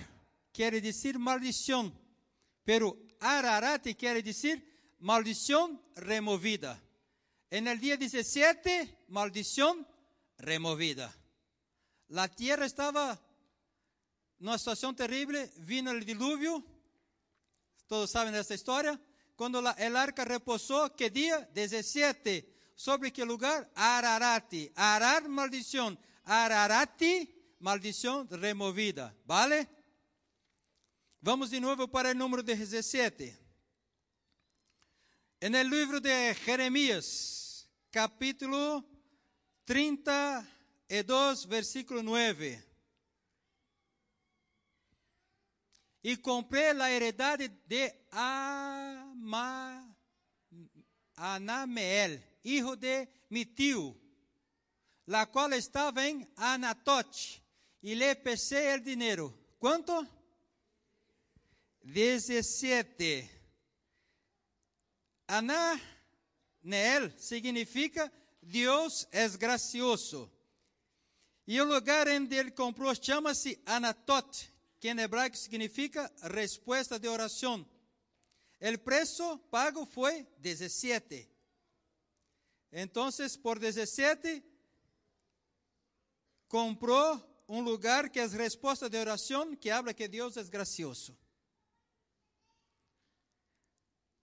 quer 0.51 0.81
dizer 0.81 1.19
maldição, 1.19 1.93
pero 2.65 2.97
Ararat 3.19 3.93
quer 3.93 4.19
dizer 4.23 4.63
maldição 4.99 5.79
removida. 5.95 6.81
En 7.51 7.67
el 7.67 7.79
día 7.79 7.97
17, 7.97 9.05
maldição 9.09 9.85
removida. 10.39 11.13
La 12.09 12.27
tierra 12.27 12.65
estava 12.65 13.21
numa 14.39 14.57
situação 14.57 14.91
terrível, 14.91 15.47
vino 15.57 15.91
o 15.91 15.99
dilúvio, 15.99 16.65
todos 17.87 18.09
sabem 18.09 18.33
dessa 18.33 18.55
história. 18.55 18.99
Quando 19.35 19.59
el 19.77 19.95
arca 19.95 20.23
reposou, 20.23 20.89
que 20.89 21.11
dia? 21.11 21.47
17 21.53 22.50
sobre 22.75 23.11
que 23.11 23.23
lugar? 23.23 23.69
Ararati. 23.75 24.71
Arar, 24.75 25.27
maldição. 25.27 25.97
Ararati, 26.23 27.29
maldição 27.59 28.27
removida. 28.29 29.15
Vale? 29.25 29.67
Vamos 31.21 31.51
de 31.51 31.59
novo 31.59 31.87
para 31.87 32.11
o 32.11 32.15
número 32.15 32.41
17. 32.41 33.37
En 35.39 35.55
el 35.55 35.69
livro 35.69 35.99
de 35.99 36.33
Jeremias, 36.33 37.67
capítulo 37.91 38.83
32, 39.65 41.45
versículo 41.45 42.01
9. 42.03 42.63
E 46.03 46.17
comprei 46.17 46.71
a 46.71 46.91
heredade 46.91 47.47
de 47.67 47.93
Ama, 48.11 49.95
hijo 52.43 52.75
de 52.75 53.09
mi 53.29 53.45
tío, 53.45 53.95
la 55.05 55.25
cual 55.25 55.53
estaba 55.53 56.07
en 56.07 56.29
Anatote, 56.35 57.41
y 57.81 57.95
le 57.95 58.17
el 58.51 58.83
dinero. 58.83 59.33
¿Cuánto? 59.57 60.07
17. 61.83 63.29
Ananeel 65.27 67.13
significa 67.17 68.11
Deus 68.41 69.07
é 69.11 69.27
gracioso. 69.29 70.31
E 71.47 71.59
o 71.61 71.65
lugar 71.65 72.07
onde 72.07 72.35
ele 72.35 72.51
comprou 72.51 72.93
chama-se 72.95 73.61
Anatot, 73.65 74.51
que 74.79 74.89
em 74.89 74.99
hebraico 74.99 75.37
significa 75.37 76.11
resposta 76.21 76.99
de 76.99 77.07
oração. 77.07 77.65
O 78.61 78.79
preço 78.79 79.37
pago 79.49 79.85
foi 79.85 80.27
17. 80.39 81.30
Entonces, 82.71 83.37
por 83.37 83.59
17, 83.59 84.43
compró 86.47 87.21
un 87.47 87.65
lugar 87.65 88.09
que 88.11 88.21
es 88.21 88.31
respuesta 88.33 88.87
de 88.87 88.99
oración, 88.99 89.57
que 89.57 89.71
habla 89.71 89.93
que 89.93 90.07
Dios 90.07 90.37
es 90.37 90.49
gracioso. 90.49 91.17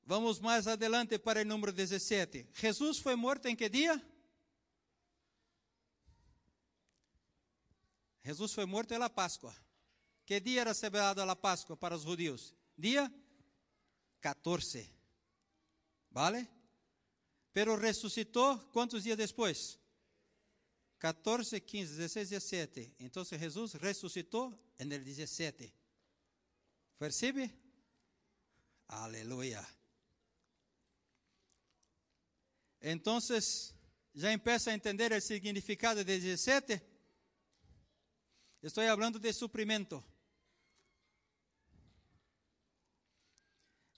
Vamos 0.02 0.40
mais 0.40 0.66
adelante 0.66 1.18
para 1.18 1.42
o 1.42 1.44
número 1.44 1.70
17. 1.70 2.48
Jesus 2.54 2.98
foi 2.98 3.14
morto 3.14 3.46
em 3.46 3.54
que 3.54 3.68
dia? 3.68 4.02
Jesus 8.24 8.54
foi 8.54 8.64
morto 8.64 8.98
na 8.98 9.10
Páscoa. 9.10 9.54
Que 10.24 10.40
dia 10.40 10.62
era 10.62 10.72
celebrado 10.72 11.20
a 11.20 11.36
Páscoa 11.36 11.76
para 11.76 11.94
os 11.94 12.04
judeus? 12.04 12.54
Dia 12.76 13.12
14. 14.22 14.90
¿Vale? 16.10 16.48
Pero 17.58 17.74
ressuscitou 17.74 18.56
quantos 18.70 19.02
dias 19.02 19.18
depois? 19.18 19.80
14, 21.00 21.60
15, 21.60 21.96
16, 21.96 22.28
17. 22.28 22.94
Então 23.00 23.24
Jesus 23.24 23.72
ressuscitou 23.72 24.56
no 24.78 24.86
17. 24.86 25.74
Percebe? 26.96 27.52
Aleluia. 28.86 29.66
Então, 32.80 33.18
já 34.14 34.32
empieza 34.32 34.70
a 34.70 34.74
entender 34.74 35.10
o 35.10 35.20
significado 35.20 36.04
de 36.04 36.16
17? 36.16 36.80
Estou 38.62 38.84
falando 38.86 39.18
de 39.18 39.32
suprimento. 39.32 40.04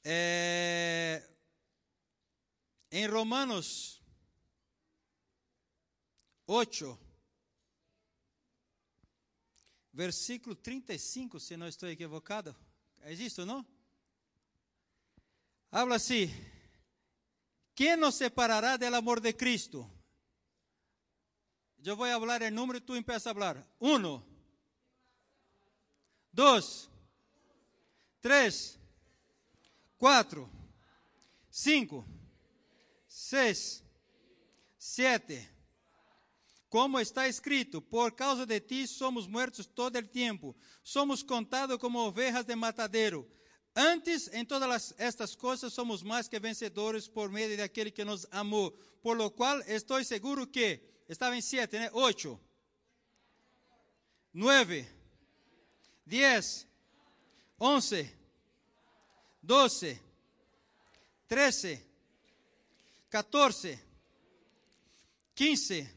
É, 0.03 1.31
em 2.91 3.07
Romanos 3.07 4.03
8, 6.47 6.99
versículo 9.93 10.57
35, 10.57 11.39
se 11.39 11.57
não 11.57 11.69
estou 11.69 11.89
equivocado, 11.89 12.57
é 13.03 13.13
isso, 13.13 13.47
não? 13.47 13.65
Habla 15.71 15.97
assim: 15.97 16.29
quem 17.75 17.97
nos 17.97 18.17
separará 18.17 18.77
do 18.77 18.85
amor 18.87 19.21
de 19.21 19.33
Cristo? 19.33 19.89
Eu 21.83 21.97
vou 21.97 22.07
falar 22.07 22.43
em 22.43 22.51
número 22.51 22.79
e 22.79 22.81
tu 22.81 22.97
empieza 22.97 23.31
a 23.31 23.35
falar. 23.35 23.67
Um, 23.81 24.21
dois, 26.33 26.91
três, 28.21 28.79
quatro, 29.97 30.51
cinco, 31.51 32.05
seis, 33.31 33.85
sete. 34.77 35.49
Como 36.69 36.99
está 36.99 37.29
escrito, 37.29 37.81
por 37.81 38.15
causa 38.15 38.45
de 38.45 38.61
ti 38.61 38.87
somos 38.87 39.29
muertos 39.29 39.67
todo 39.67 39.99
el 39.99 40.09
tempo, 40.09 40.57
somos 40.83 41.23
contados 41.23 41.79
como 41.79 42.07
ovejas 42.07 42.45
de 42.45 42.57
matadero. 42.57 43.29
Antes, 43.75 44.29
em 44.33 44.45
todas 44.45 44.95
estas 44.99 45.37
coisas, 45.37 45.73
somos 45.73 46.03
mais 46.03 46.29
que 46.29 46.41
vencedores 46.41 47.09
por 47.09 47.31
meio 47.31 47.57
daquele 47.57 47.93
que 47.93 48.05
nos 48.05 48.27
amou. 48.33 48.73
Por 49.01 49.17
lo 49.17 49.31
qual, 49.31 49.61
estou 49.63 50.03
seguro 50.05 50.47
que, 50.47 50.81
estava 51.09 51.37
em 51.37 51.41
sete, 51.41 51.79
né? 51.79 51.89
Oito, 51.93 52.39
nove, 54.33 54.87
dez, 56.05 56.67
onze, 57.61 58.13
doze, 59.41 60.01
treze, 61.29 61.90
14, 63.11 63.77
15, 65.35 65.91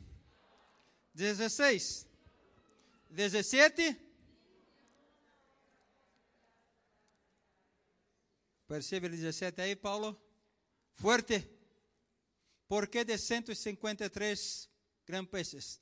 16, 1.14 2.08
17. 3.12 3.98
Percebe 8.68 9.06
o 9.06 9.10
17 9.12 9.62
aí, 9.62 9.76
Paulo? 9.76 10.20
Fuerte. 10.94 11.48
¿Por 12.68 12.90
que 12.90 13.06
de 13.06 13.20
153 13.20 14.70
grandes 15.06 15.30
peces? 15.30 15.82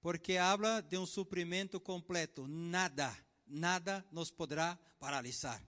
Porque 0.00 0.38
habla 0.38 0.80
de 0.80 0.96
um 0.96 1.04
suprimento 1.04 1.78
completo. 1.78 2.48
Nada, 2.48 3.14
nada 3.46 4.06
nos 4.10 4.30
poderá 4.30 4.80
paralisar. 4.98 5.62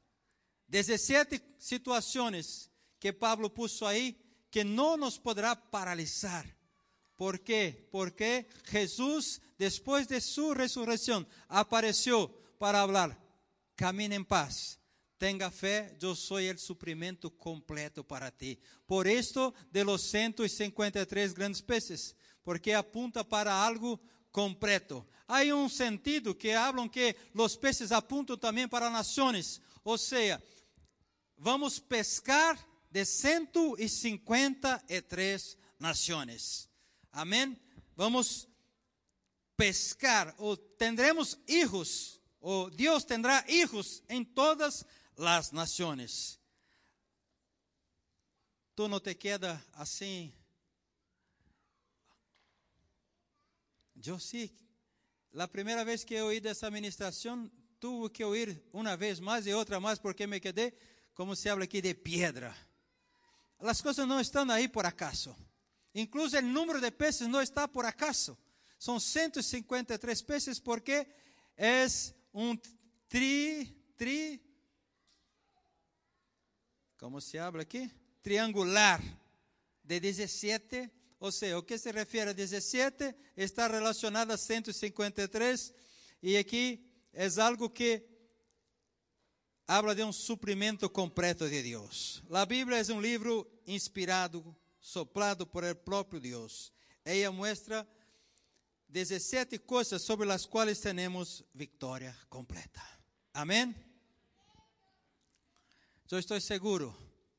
17 0.69 1.39
situações 1.59 2.71
que 2.99 3.13
Pablo 3.13 3.51
puso 3.51 3.85
aí 3.85 4.22
que 4.53 4.63
não 4.63 4.99
nos 4.99 5.17
poderá 5.17 5.57
paralisar. 5.57 6.47
¿Por 7.17 7.39
quê? 7.39 7.89
Porque 7.91 8.47
Jesus, 8.71 9.41
depois 9.59 10.07
de 10.07 10.21
sua 10.21 10.55
ressurreição, 10.55 11.27
apareceu 11.49 12.29
para 12.59 12.87
falar: 12.87 13.19
camine 13.75 14.15
em 14.15 14.23
paz, 14.23 14.79
tenha 15.19 15.51
fé, 15.51 15.97
eu 16.03 16.15
sou 16.15 16.37
o 16.37 16.59
suprimento 16.59 17.31
completo 17.31 18.05
para 18.05 18.31
ti. 18.31 18.59
Por 18.87 19.07
isto, 19.07 19.55
de 19.71 19.85
los 19.85 20.03
153 20.11 21.33
grandes 21.33 21.63
peces, 21.63 22.15
porque 22.45 22.75
apunta 22.75 23.25
para 23.25 23.55
algo 23.55 23.99
completo. 24.31 25.07
Há 25.27 25.43
um 25.55 25.69
sentido 25.69 26.35
que 26.35 26.53
hablam 26.53 26.91
que 26.91 27.17
os 27.35 27.57
peces 27.57 27.91
apuntam 27.91 28.37
também 28.37 28.69
para 28.69 28.91
nações, 28.91 29.63
ou 29.83 29.97
seja, 29.97 30.43
vamos 31.39 31.79
pescar 31.79 32.59
de 32.93 33.05
153 33.07 35.57
nações. 35.79 36.69
Amém? 37.11 37.59
Vamos 37.97 38.47
pescar, 39.57 40.35
ou 40.39 40.57
tendremos 40.57 41.37
hijos, 41.49 42.21
ou 42.39 42.71
Deus 42.71 43.03
tendrá 43.05 43.45
hijos 43.49 44.03
em 44.11 44.23
todas 44.23 44.85
as 45.17 45.51
nações. 45.53 46.39
Tu 48.75 48.89
não 48.89 49.01
te 49.01 49.15
queda 49.15 49.65
assim. 49.73 50.31
Eu 54.05 54.19
sim. 54.19 54.51
A 55.35 55.49
primeira 55.49 55.83
vez 55.83 56.05
que 56.05 56.21
oí 56.21 56.41
dessa 56.41 56.71
ministração, 56.71 57.51
tuve 57.81 58.11
que 58.11 58.23
ouvir 58.23 58.63
uma 58.71 58.99
vez 58.99 59.19
mais 59.19 59.47
e 59.47 59.55
outra 59.55 59.81
mais, 59.81 59.99
porque 59.99 60.27
me 60.27 60.39
quedei, 60.41 60.75
como 61.15 61.35
se 61.35 61.49
habla 61.49 61.65
aqui, 61.65 61.81
de 61.81 61.95
pedra. 61.95 62.55
As 63.63 63.81
coisas 63.81 64.07
não 64.07 64.21
estão 64.21 64.51
aí 64.51 64.69
por 64.69 64.85
acaso. 64.85 65.37
Incluso 65.95 66.37
o 66.37 66.43
número 66.43 66.81
de 66.81 66.91
peces 66.91 67.29
não 67.29 67.41
está 67.41 67.69
por 67.69 67.85
acaso. 67.85 68.37
São 68.79 68.99
153 68.99 70.23
peces 70.23 70.59
porque 70.59 71.07
é 71.57 71.87
um 72.35 72.57
tri, 73.09 73.67
tri, 73.97 74.43
como 76.99 77.21
se 77.21 77.39
habla 77.39 77.63
aqui? 77.63 77.91
Triangular 78.23 79.01
de 79.85 80.01
17, 80.01 80.91
ou 81.21 81.31
seja, 81.31 81.59
o 81.59 81.63
que 81.63 81.79
se 81.79 81.93
refere 81.93 82.31
a 82.31 82.33
17 82.33 83.15
está 83.37 83.69
relacionado 83.69 84.31
a 84.31 84.37
153 84.37 85.75
e 86.23 86.37
aqui 86.37 86.85
é 87.13 87.27
algo 87.41 87.69
que 87.69 88.12
habla 89.73 89.95
de 89.95 90.05
um 90.05 90.13
suprimento 90.13 90.91
completo 90.91 91.49
de 91.49 91.63
Deus. 91.63 92.23
A 92.31 92.45
Bíblia 92.45 92.79
é 92.79 92.93
um 92.93 93.01
livro 93.01 93.51
inspirado, 93.67 94.55
soplado 94.79 95.47
por 95.47 95.65
el 95.65 95.75
próprio 95.75 96.21
Deus. 96.21 96.71
Ela 97.03 97.33
mostra 97.33 97.89
17 98.91 99.59
coisas 99.61 100.03
sobre 100.03 100.31
as 100.31 100.45
quais 100.45 100.79
temos 100.79 101.43
vitória 101.55 102.15
completa. 102.29 102.83
Amém? 103.33 103.75
Eu 106.11 106.19
estou 106.19 106.39
seguro 106.39 106.95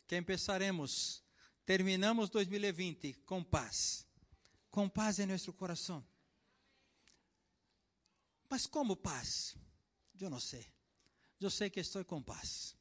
que 0.08 0.18
empezaremos, 0.18 1.24
terminamos 1.64 2.32
2020 2.32 3.14
com 3.28 3.44
paz, 3.44 4.08
com 4.72 4.90
paz 4.90 5.20
em 5.20 5.28
nosso 5.28 5.54
coração. 5.54 6.04
Mas 8.50 8.66
como 8.66 8.96
paz? 8.96 9.56
Eu 10.20 10.32
não 10.32 10.40
sei. 10.40 10.73
Eu 11.40 11.50
sei 11.50 11.70
que 11.70 11.80
estou 11.80 12.04
com 12.06 12.22
paz. 12.22 12.76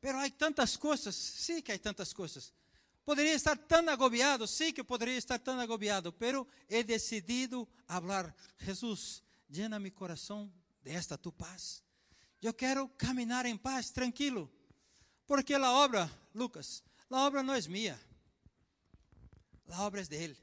Pero 0.00 0.18
há 0.18 0.30
tantas 0.30 0.76
coisas, 0.76 1.14
sim 1.14 1.56
sí 1.56 1.62
que 1.62 1.72
há 1.72 1.78
tantas 1.78 2.12
coisas. 2.12 2.52
Poderia 3.04 3.34
estar 3.34 3.56
tão 3.56 3.88
agobiado, 3.88 4.46
sim 4.46 4.66
sí 4.66 4.72
que 4.72 4.84
poderia 4.84 5.16
estar 5.16 5.38
tão 5.38 5.58
agobiado, 5.60 6.12
pero 6.12 6.46
he 6.68 6.82
decidido 6.82 7.68
falar, 7.86 8.34
Jesus, 8.58 9.22
llena 9.48 9.78
mi 9.78 9.90
coração 9.90 10.52
de 10.82 10.92
esta 10.92 11.18
tu 11.18 11.32
paz. 11.32 11.82
Eu 12.40 12.54
quero 12.54 12.88
caminhar 12.96 13.44
em 13.44 13.56
paz, 13.56 13.90
tranquilo. 13.90 14.50
Porque 15.26 15.54
a 15.54 15.72
obra, 15.72 16.10
Lucas, 16.34 16.82
a 17.10 17.26
obra 17.26 17.42
não 17.42 17.54
é 17.54 17.60
minha. 17.68 18.00
A 19.68 19.82
obra 19.82 20.00
é 20.00 20.04
dele. 20.04 20.36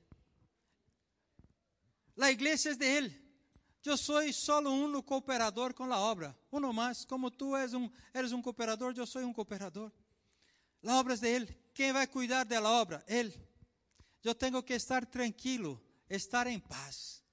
A 2.19 2.31
igreja 2.31 2.71
é 2.71 2.75
dele. 2.75 3.26
Eu 3.85 3.97
sou 3.97 4.21
solo 4.33 4.69
um 4.69 5.01
cooperador 5.01 5.73
com 5.73 5.91
a 5.91 5.97
obra. 5.99 6.37
Uno 6.51 6.73
mais, 6.73 7.05
como 7.05 7.31
tu 7.31 7.55
és 7.55 7.73
um, 7.73 7.89
eres 8.13 8.31
um 8.31 8.41
cooperador, 8.41 8.93
eu 8.97 9.07
sou 9.07 9.21
um 9.21 9.33
cooperador. 9.33 9.91
A 10.85 10.95
obra 10.99 11.13
é 11.13 11.17
dele. 11.17 11.57
Quem 11.73 11.93
vai 11.93 12.05
cuidar 12.05 12.43
da 12.43 12.61
obra? 12.69 13.03
Ele. 13.07 13.33
Eu 14.23 14.35
tenho 14.35 14.61
que 14.61 14.73
estar 14.73 15.05
tranquilo, 15.05 15.81
estar 16.09 16.47
em 16.47 16.59
paz. 16.59 17.23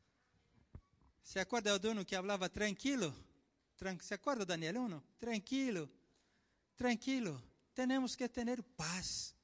Se 1.22 1.38
acorda 1.40 1.78
do 1.78 1.90
uno 1.90 2.04
que 2.04 2.14
falava 2.14 2.48
tranquilo? 2.48 3.12
Tran 3.76 3.98
se 4.00 4.14
acorda, 4.14 4.44
Daniel? 4.44 4.82
Uno? 4.82 5.02
Tranquilo, 5.18 5.90
tranquilo. 6.76 7.42
temos 7.74 8.14
que 8.14 8.28
ter 8.28 8.62
paz. 8.62 9.34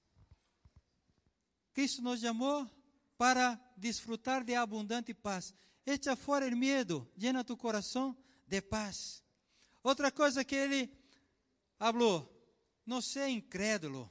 Cristo 1.73 2.03
nos 2.03 2.21
chamou 2.21 2.69
para 3.17 3.61
desfrutar 3.77 4.45
de 4.45 4.55
abundante 4.55 5.13
paz. 5.13 5.55
Echa 5.87 6.15
fora 6.15 6.47
o 6.47 6.57
medo, 6.57 7.11
llena 7.17 7.43
tu 7.43 7.57
coração 7.57 8.17
de 8.47 8.61
paz. 8.61 9.23
Outra 9.83 10.11
coisa 10.11 10.45
que 10.45 10.55
ele 10.55 10.93
falou, 11.79 12.29
não 12.85 13.01
seja 13.01 13.29
incrédulo. 13.29 14.11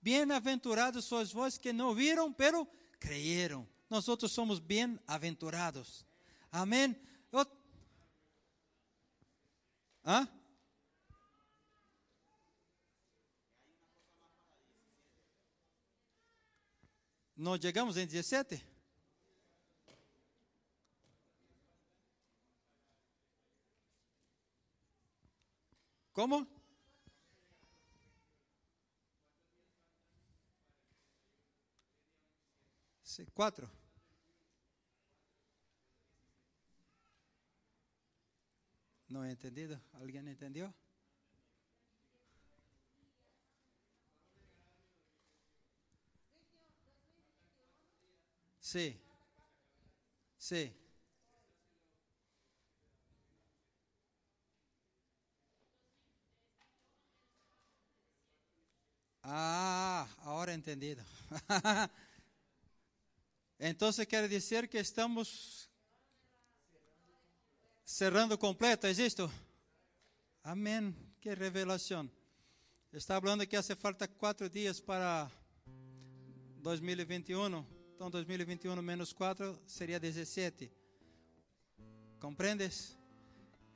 Bem-aventurados 0.00 1.04
sois 1.04 1.32
vós 1.32 1.58
que 1.58 1.72
não 1.72 1.94
viram, 1.94 2.32
pero 2.32 2.66
creyeron. 3.00 3.66
Nós 3.88 4.08
outros 4.08 4.32
somos 4.32 4.58
bem-aventurados. 4.58 6.04
Amém? 6.52 6.94
Hã? 10.06 10.28
Nós 17.36 17.60
chegamos 17.60 17.96
em 17.96 18.06
17? 18.06 18.64
Como? 26.16 26.46
Quatro. 33.34 33.68
Não 39.08 39.22
é 39.24 39.32
entendido? 39.32 39.78
Alguém 39.92 40.22
entendeu? 40.30 40.72
Sim. 48.60 48.96
Sim. 50.38 50.85
Ah, 59.28 60.06
agora 60.18 60.54
entendido. 60.54 61.02
então 63.58 63.90
quer 64.06 64.28
dizer 64.28 64.68
que 64.68 64.78
estamos 64.78 65.68
cerrando 67.84 68.38
completo, 68.38 68.86
é 68.86 68.92
isto? 68.92 69.28
Amém. 70.44 70.94
Que 71.20 71.34
revelação. 71.34 72.08
Está 72.92 73.20
falando 73.20 73.44
que 73.48 73.56
hace 73.56 73.74
falta 73.74 74.06
quatro 74.06 74.48
dias 74.48 74.80
para 74.80 75.28
2021. 76.58 77.66
Então 77.96 78.08
2021 78.08 78.80
menos 78.80 79.12
4 79.12 79.60
seria 79.66 79.98
17. 79.98 80.70
Compreendes? 82.20 82.96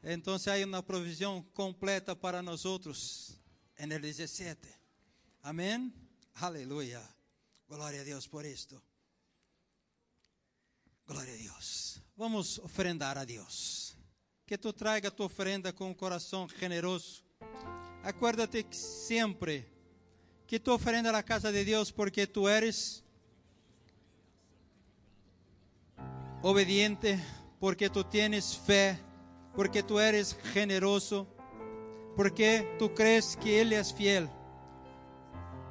Então 0.00 0.34
há 0.34 0.64
uma 0.64 0.80
provisão 0.80 1.42
completa 1.54 2.14
para 2.14 2.40
nós 2.40 2.64
outros 2.64 3.36
em 3.76 3.88
17. 3.88 4.79
Amém? 5.42 5.92
Aleluia. 6.34 7.00
Glória 7.66 8.02
a 8.02 8.04
Deus 8.04 8.26
por 8.26 8.44
isto. 8.44 8.80
Glória 11.06 11.32
a 11.32 11.36
Deus. 11.36 12.02
Vamos 12.14 12.58
oferendar 12.58 13.16
a 13.16 13.24
Deus. 13.24 13.96
Que 14.46 14.58
tu 14.58 14.72
traga 14.72 15.10
tua 15.10 15.26
oferenda 15.26 15.72
com 15.72 15.88
um 15.88 15.94
coração 15.94 16.46
generoso. 16.48 17.24
Acuérdate 18.02 18.64
que 18.64 18.76
sempre 18.76 19.66
que 20.46 20.60
tu 20.60 20.72
oferenda 20.72 21.16
a 21.16 21.22
casa 21.22 21.50
de 21.50 21.64
Deus 21.64 21.90
porque 21.90 22.26
tu 22.26 22.46
eres 22.46 23.02
obediente, 26.42 27.18
porque 27.58 27.88
tu 27.88 28.04
tienes 28.04 28.54
fé, 28.54 28.98
porque 29.54 29.82
tu 29.82 29.98
eres 29.98 30.36
generoso, 30.52 31.26
porque 32.16 32.76
tu 32.78 32.90
crees 32.90 33.36
que 33.36 33.48
Ele 33.48 33.74
é 33.74 33.84
fiel. 33.84 34.39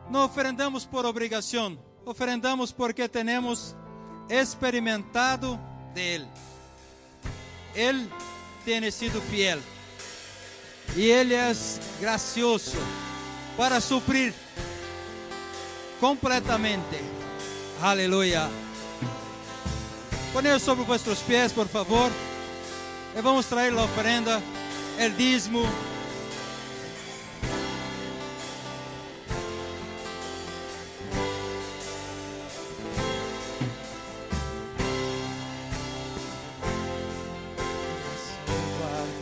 Não 0.10 0.26
oferendamos 0.26 0.86
por 0.86 1.06
obrigação, 1.06 1.78
oferendamos 2.04 2.72
porque 2.72 3.08
temos 3.08 3.76
experimentado 4.28 5.60
de 5.94 6.02
Ele. 6.02 6.28
Ele 7.76 8.10
tem 8.66 8.90
sido 8.90 9.22
fiel 9.22 9.60
e 10.96 11.06
Ele 11.06 11.36
é 11.36 11.52
gracioso 12.00 12.78
para 13.56 13.80
suprir 13.80 14.34
completamente. 16.00 17.00
Aleluia. 17.82 18.50
Poneos 20.34 20.62
sobre 20.62 20.86
vuestros 20.86 21.20
pies, 21.20 21.52
por 21.52 21.68
favor. 21.68 22.12
E 23.16 23.22
vamos 23.22 23.46
trazer 23.48 23.78
a 23.78 23.84
oferenda, 23.84 24.42
el 24.98 25.16
dízimo. 25.16 25.64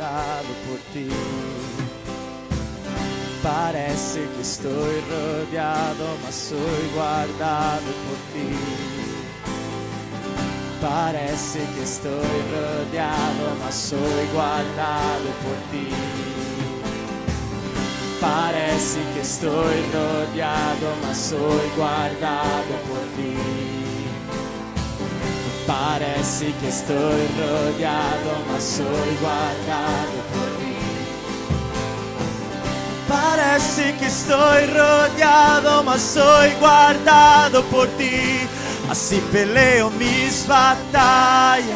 Guardado 0.08 0.48
por 0.68 0.80
ti. 0.94 1.10
Parece 3.44 4.20
que 4.20 4.42
estou 4.42 4.72
rodeado, 4.72 6.18
mas 6.24 6.36
sou 6.36 6.58
guardado 6.94 7.94
por 8.06 8.18
ti. 8.34 8.56
Parece 10.82 11.60
que 11.60 11.84
estou 11.84 12.22
rodeado, 12.22 13.58
mas 13.64 13.76
sou 13.76 14.00
guardado 14.34 15.34
por 15.44 15.58
ti. 15.72 15.90
Parece 18.20 19.00
que 19.14 19.20
estou 19.20 19.64
rodeado, 19.64 20.98
mas 21.06 21.18
sou 21.18 21.60
guardado 21.76 22.88
por 22.88 23.04
ti. 23.16 23.77
Parece 25.68 26.54
que 26.62 26.68
estou 26.68 26.96
rodeado, 26.96 28.46
mas 28.50 28.64
sou 28.64 28.86
guardado 29.20 30.24
por 30.32 30.48
ti. 30.62 30.78
Parece 33.06 33.92
que 34.00 34.06
estou 34.06 34.38
rodeado, 34.38 35.84
mas 35.84 36.02
sou 36.02 36.24
guardado 36.58 37.64
por 37.64 37.86
ti. 37.98 38.48
Assim 38.90 39.20
peleo 39.34 39.90
mis 39.92 40.46
batalhas, 40.46 41.68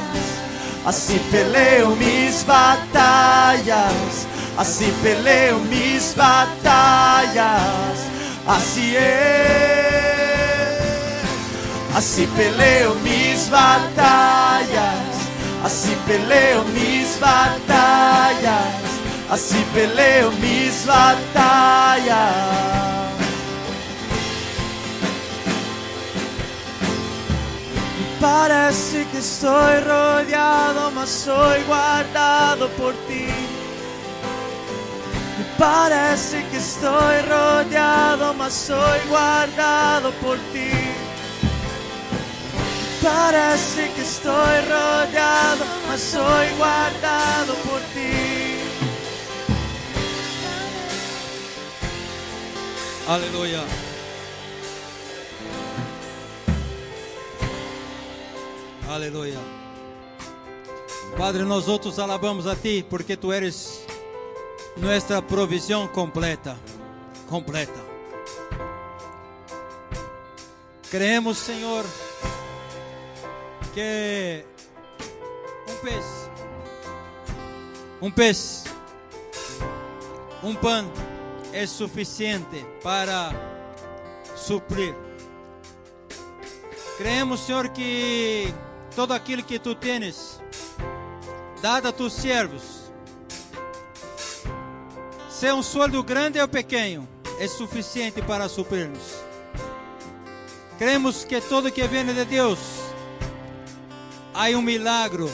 assim 0.86 1.20
peleo 1.30 1.94
mis 1.98 2.44
batalhas, 2.44 4.26
assim 4.58 4.94
peleo 5.04 5.60
mis 5.60 6.14
batalhas, 6.14 8.00
assim 8.48 8.96
é. 8.96 9.71
Assim 11.94 12.26
peleo 12.38 12.96
mis 13.04 13.50
batalhas, 13.50 15.18
assim 15.64 15.96
peleo 16.08 16.64
mis 16.66 17.18
batalhas, 17.20 18.66
assim 19.30 19.64
peleo 19.74 20.32
mis 20.32 20.86
batalhas. 20.86 22.62
Parece 28.22 29.06
que 29.12 29.18
estoy 29.18 29.80
rodeado, 29.82 30.92
mas 30.96 31.10
soy 31.10 31.62
guardado 31.64 32.70
por 32.78 32.94
ti. 33.08 33.28
Parece 35.58 36.44
que 36.50 36.58
estoy 36.58 37.22
rodeado, 37.28 38.34
mas 38.34 38.54
soy 38.54 39.00
guardado 39.10 40.14
por 40.22 40.38
ti. 40.54 41.01
Parece 43.02 43.90
que 43.94 44.02
estoy 44.02 44.62
rodeado, 44.62 45.66
mas 45.88 46.00
soy 46.00 46.50
guardado 46.58 47.56
por 47.68 47.80
ti. 47.94 48.62
Aleluia. 53.08 53.64
Aleluia. 58.88 59.40
Padre, 61.18 61.44
nós 61.44 61.68
outros 61.68 61.98
alabamos 61.98 62.46
a 62.46 62.56
Ti, 62.56 62.86
porque 62.90 63.18
Tu 63.18 63.34
eres 63.34 63.86
nossa 64.78 65.22
provisão 65.22 65.88
completa. 65.88 66.58
Completa. 67.30 67.80
Creemos, 70.90 71.38
Senhor, 71.38 71.86
que 73.74 74.46
um 75.68 75.76
pez, 75.84 76.30
um 78.02 78.12
peixe, 78.12 78.64
um 80.44 80.56
pão 80.56 80.92
é 81.54 81.66
suficiente 81.66 82.66
para 82.84 83.32
suprir. 84.36 84.96
Creemos, 86.98 87.42
Senhor, 87.42 87.70
que 87.70 88.54
todo 88.96 89.14
aquilo 89.14 89.44
que 89.44 89.58
tu 89.58 89.74
tens 89.74 90.42
dado 91.62 91.88
a 91.88 91.92
tus 91.92 92.14
servos, 92.14 92.92
seja 95.30 95.56
um 95.56 95.64
sueldo 95.64 96.04
grande 96.04 96.40
ou 96.40 96.48
pequeno, 96.48 97.08
é 97.40 97.48
suficiente 97.48 98.22
para 98.22 98.50
suprir-nos. 98.50 99.16
Cremos 100.78 101.24
que 101.24 101.40
todo 101.42 101.72
que 101.72 101.88
vem 101.88 102.06
de 102.06 102.26
Deus, 102.26 102.60
há 104.34 104.50
um 104.58 104.62
milagro. 104.62 105.30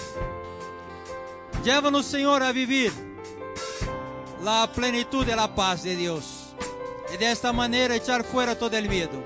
Leva-nos, 1.64 2.06
Senhor, 2.06 2.42
a 2.42 2.52
viver 2.52 2.92
a 4.46 4.68
plenitude 4.68 5.30
e 5.30 5.34
a 5.34 5.48
paz 5.48 5.82
de 5.82 5.96
Deus. 5.96 6.56
E 7.12 7.18
desta 7.18 7.52
maneira 7.52 7.96
echar 7.96 8.24
fora 8.24 8.56
todo 8.56 8.74
o 8.74 8.90
medo. 8.90 9.24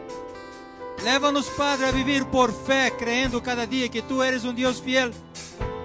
Leva-nos, 1.04 1.50
Padre, 1.50 1.86
a 1.86 1.92
viver 1.92 2.26
por 2.26 2.52
fé, 2.52 2.92
crendo 2.92 3.42
cada 3.42 3.66
dia 3.66 3.90
que 3.90 4.02
Tu 4.02 4.22
eres 4.22 4.46
um 4.46 4.54
Deus 4.54 4.80
fiel 4.80 5.12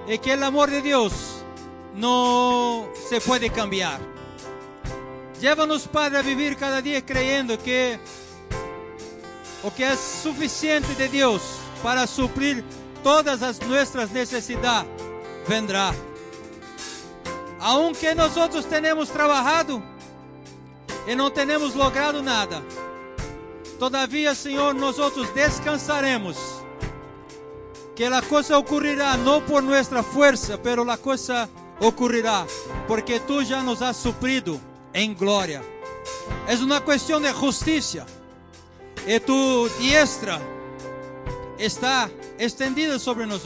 e 0.06 0.18
que 0.18 0.34
o 0.34 0.44
amor 0.44 0.70
de 0.70 0.82
Deus 0.82 1.42
não 1.94 2.88
se 3.08 3.18
pode 3.20 3.48
cambiar. 3.48 4.00
Leva-nos, 5.40 5.86
Padre, 5.86 6.18
a 6.18 6.22
viver 6.22 6.54
cada 6.54 6.80
dia 6.80 7.00
creyendo 7.00 7.56
que 7.56 7.98
o 9.62 9.70
que 9.70 9.82
é 9.82 9.96
suficiente 9.96 10.94
de 10.94 11.08
Deus 11.08 11.42
para 11.82 12.06
suprir 12.06 12.64
todas 13.06 13.40
as 13.40 13.60
nossas 13.60 14.10
necessidades 14.10 14.90
vendrá. 15.46 15.94
Aunque 17.60 18.12
nós 18.16 18.36
outros 18.36 18.64
tenhamos 18.64 19.10
trabalhado 19.10 19.80
e 21.06 21.14
não 21.14 21.30
tenhamos 21.30 21.72
logrado 21.72 22.20
nada, 22.20 22.60
todavia, 23.78 24.34
Senhor, 24.34 24.74
nós 24.74 24.98
outros 24.98 25.30
descansaremos. 25.30 26.36
Que 27.94 28.02
a 28.06 28.20
coisa 28.20 28.58
ocorrerá 28.58 29.16
não 29.16 29.40
por 29.40 29.62
nossa 29.62 30.02
força, 30.02 30.58
pero 30.58 30.90
a 30.90 30.96
coisa 30.96 31.48
ocorrerá 31.80 32.44
porque 32.88 33.20
tu 33.20 33.44
já 33.44 33.62
nos 33.62 33.82
has 33.82 33.98
suprido 33.98 34.60
em 34.92 35.14
glória. 35.14 35.64
É 36.48 36.56
uma 36.56 36.80
questão 36.80 37.20
de 37.20 37.32
justiça. 37.32 38.04
E 39.06 39.20
tu 39.20 39.70
diestra 39.78 40.55
está 41.58 42.10
estendida 42.38 42.98
sobre 42.98 43.26
nós. 43.26 43.42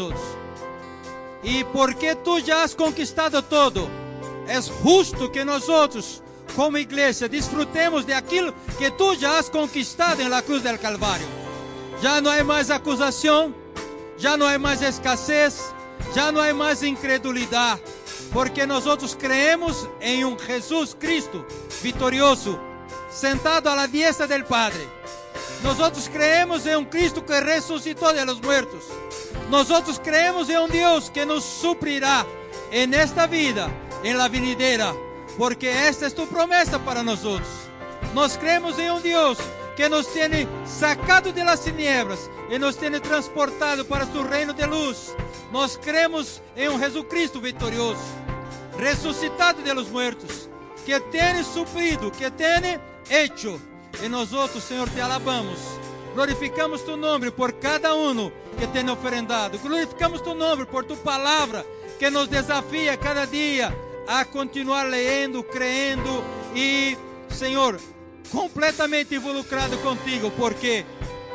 E 1.42 1.64
porque 1.64 2.14
tu 2.14 2.40
já 2.40 2.62
has 2.62 2.74
conquistado 2.74 3.40
todo, 3.42 3.90
é 4.46 4.61
justo 4.61 5.30
que 5.30 5.44
nós 5.44 5.68
como 6.54 6.78
igreja, 6.78 7.28
desfrutemos 7.28 8.04
de 8.04 8.12
aquilo 8.12 8.52
que 8.76 8.90
tu 8.90 9.14
já 9.14 9.38
has 9.38 9.48
conquistado 9.48 10.22
na 10.28 10.42
cruz 10.42 10.62
del 10.62 10.78
Calvário. 10.78 11.26
Já 12.02 12.20
não 12.20 12.30
há 12.30 12.42
mais 12.42 12.70
acusação, 12.70 13.54
já 14.16 14.36
não 14.36 14.46
há 14.46 14.58
mais 14.58 14.82
escassez, 14.82 15.72
já 16.14 16.32
não 16.32 16.40
há 16.40 16.52
mais 16.52 16.82
incredulidade, 16.82 17.80
porque 18.32 18.66
nós 18.66 18.84
creemos 19.14 19.88
em 20.00 20.24
um 20.24 20.36
Jesus 20.38 20.94
Cristo 20.94 21.44
vitorioso, 21.82 22.58
sentado 23.11 23.68
à 23.68 23.86
diestra 23.86 24.26
del 24.26 24.44
Padre. 24.44 24.99
Nós 25.62 25.78
outros 25.78 26.08
creemos 26.08 26.66
em 26.66 26.76
um 26.76 26.84
Cristo 26.84 27.22
que 27.22 27.38
ressuscitou 27.38 28.12
de 28.12 28.24
los 28.24 28.40
muertos. 28.40 28.84
Outros 29.70 29.98
creemos 29.98 30.48
em 30.48 30.58
um 30.58 30.68
Deus 30.68 31.08
que 31.11 31.24
nos 31.24 31.44
suprirá 31.44 32.24
en 32.72 32.94
esta 32.94 33.26
vida 33.26 33.70
em 34.02 34.14
la 34.14 34.28
venidera, 34.28 34.94
porque 35.36 35.66
esta 35.66 36.06
é 36.06 36.11
tu 36.11 36.26
promessa 36.26 36.78
para 36.78 37.02
nós. 37.02 37.20
Nós 38.14 38.36
cremos 38.36 38.78
em 38.78 38.90
um 38.90 39.00
Deus 39.00 39.38
que 39.76 39.88
nos 39.88 40.06
tem 40.06 40.48
sacado 40.66 41.32
de 41.32 41.42
las 41.42 41.61
tinieblas 41.61 42.30
e 42.48 42.58
nos 42.58 42.76
tem 42.76 42.90
transportado 43.00 43.84
para 43.84 44.06
su 44.06 44.22
reino 44.22 44.52
de 44.52 44.64
luz. 44.66 45.14
Nós 45.52 45.76
cremos 45.76 46.42
em 46.56 46.68
um 46.68 46.78
Jesus 46.78 47.06
Cristo 47.08 47.40
vitorioso, 47.40 48.02
ressuscitado 48.78 49.62
de 49.62 49.72
los 49.72 49.88
muertos, 49.88 50.48
que 50.84 50.98
tem 51.00 51.42
suprido, 51.42 52.11
que 52.11 52.30
tem 52.30 52.80
hecho. 53.11 53.61
E 54.03 54.09
nós 54.09 54.32
outros, 54.32 54.64
Senhor, 54.64 54.88
te 54.88 55.01
alabamos. 55.01 55.59
Glorificamos 56.14 56.82
tu 56.82 56.97
nome 56.97 57.30
por 57.30 57.53
cada 57.53 57.95
um 57.95 58.30
que 58.59 58.66
tem 58.72 58.88
oferendado. 58.91 59.59
Glorificamos 59.59 60.20
tu 60.20 60.34
nome 60.34 60.66
por 60.66 60.84
tu 60.84 60.97
palavra 60.97 61.64
que 61.99 62.11
nos 62.11 62.28
desafia 62.28 62.97
cada 62.97 63.26
dia 63.26 63.74
a 64.09 64.24
continuar 64.24 64.84
lendo, 64.84 65.43
crendo 65.43 66.24
e, 66.55 66.97
Senhor, 67.30 67.78
completamente 68.30 69.14
involucrado 69.14 69.78
contigo, 69.78 70.30
porque 70.32 70.84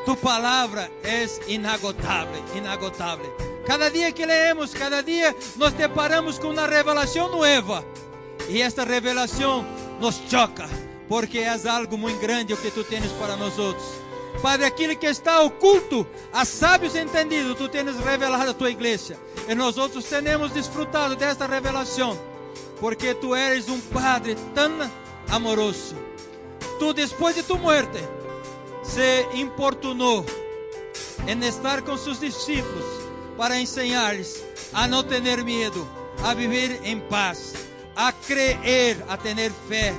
tu 0.05 0.15
palavra 0.15 0.91
é 1.03 1.25
inagotável, 1.47 2.43
inagotável. 2.55 3.31
Cada 3.65 3.89
dia 3.89 4.11
que 4.11 4.25
leemos, 4.25 4.73
cada 4.73 5.01
dia 5.01 5.35
nos 5.55 5.73
deparamos 5.73 6.37
com 6.37 6.49
uma 6.49 6.67
revelação 6.67 7.29
nova. 7.29 7.83
E 8.47 8.61
esta 8.61 8.83
revelação 8.83 9.65
nos 9.99 10.21
choca, 10.29 10.69
porque 11.07 11.39
é 11.39 11.69
algo 11.69 11.97
muito 11.97 12.19
grande 12.19 12.53
o 12.53 12.57
que 12.57 12.71
tu 12.71 12.83
tens 12.83 13.11
para 13.13 13.35
nós 13.35 13.57
outros. 13.57 13.87
Padre, 14.41 14.65
aquilo 14.65 14.95
que 14.95 15.05
está 15.05 15.41
oculto 15.41 16.05
a 16.33 16.43
sábios 16.45 16.95
entendidos, 16.95 17.57
tu 17.57 17.69
tens 17.69 17.97
revelado 17.99 18.51
a 18.51 18.53
tua 18.53 18.69
igreja. 18.69 19.17
E 19.47 19.55
nós 19.55 19.77
outros 19.77 20.05
temos 20.05 20.51
desfrutado 20.51 21.15
desta 21.15 21.47
revelação 21.47 22.17
porque 22.79 23.13
tu 23.13 23.35
eres 23.35 23.69
um 23.69 23.79
Padre 23.79 24.35
tão 24.53 24.71
amoroso. 25.29 25.95
Tu, 26.79 26.93
depois 26.93 27.35
de 27.35 27.43
tu 27.43 27.57
muerte, 27.57 27.99
se 28.83 29.27
importunou 29.33 30.25
em 31.27 31.39
estar 31.47 31.81
com 31.81 31.97
seus 31.97 32.19
discípulos 32.19 32.85
para 33.37 33.59
ensinar-lhes 33.59 34.43
a 34.73 34.87
não 34.87 35.03
ter 35.03 35.21
medo, 35.43 35.87
a 36.23 36.33
viver 36.33 36.81
em 36.83 36.99
paz, 36.99 37.53
a 37.95 38.11
crer, 38.11 39.03
a 39.07 39.17
ter 39.17 39.51
fé 39.67 39.93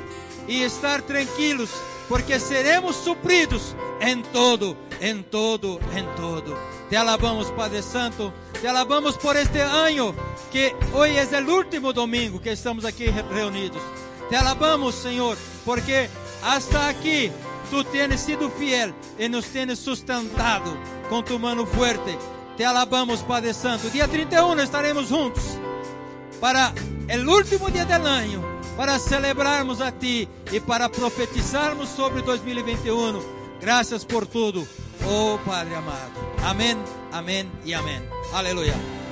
e 0.49 0.62
estar 0.62 1.03
tranquilos, 1.03 1.70
porque 2.09 2.38
seremos 2.38 2.97
supridos 2.97 3.74
em 4.01 4.22
todo, 4.22 4.76
em 5.01 5.22
todo, 5.22 5.80
em 5.94 6.05
todo. 6.16 6.57
Te 6.88 6.97
alabamos, 6.97 7.51
Padre 7.51 7.82
Santo. 7.82 8.32
Te 8.61 8.68
alabamos 8.68 9.16
por 9.16 9.36
este 9.36 9.61
ano, 9.61 10.14
que 10.51 10.74
hoje 10.92 11.18
é 11.18 11.40
o 11.40 11.51
último 11.51 11.92
domingo 11.92 12.40
que 12.40 12.51
estamos 12.51 12.84
aqui 12.84 13.07
reunidos. 13.07 13.82
Te 14.28 14.36
alabamos, 14.36 14.94
Senhor, 14.94 15.36
porque 15.64 16.09
hasta 16.42 16.88
aqui 16.88 17.30
tu 17.70 17.84
tens 17.84 18.20
sido 18.20 18.51
fiel 18.51 18.94
e 19.18 19.28
nos 19.28 19.47
tens 19.47 19.78
sustentado 19.78 20.76
com 21.09 21.22
tu 21.22 21.38
mano 21.38 21.66
forte. 21.66 22.16
Te 22.57 22.64
alabamos, 22.64 23.22
Padre 23.22 23.53
Santo. 23.53 23.90
Dia 23.90 24.09
31 24.09 24.61
estaremos 24.61 25.09
juntos 25.09 25.42
para 26.40 26.72
o 27.09 27.30
último 27.30 27.70
dia 27.70 27.84
do 27.84 27.92
ano, 27.92 28.56
para 28.77 28.99
celebrarmos 28.99 29.81
a 29.81 29.91
Ti 29.91 30.29
e 30.53 30.61
para 30.61 30.89
profetizarmos 30.89 31.89
sobre 31.89 32.22
2021. 32.22 33.37
Graças 33.61 34.05
por 34.05 34.27
tudo, 34.27 34.66
oh 35.05 35.39
Padre 35.39 35.74
amado. 35.74 36.12
Amém, 36.45 36.77
amém 37.11 37.51
e 37.64 37.72
amém. 37.72 38.03
Aleluia. 38.33 39.06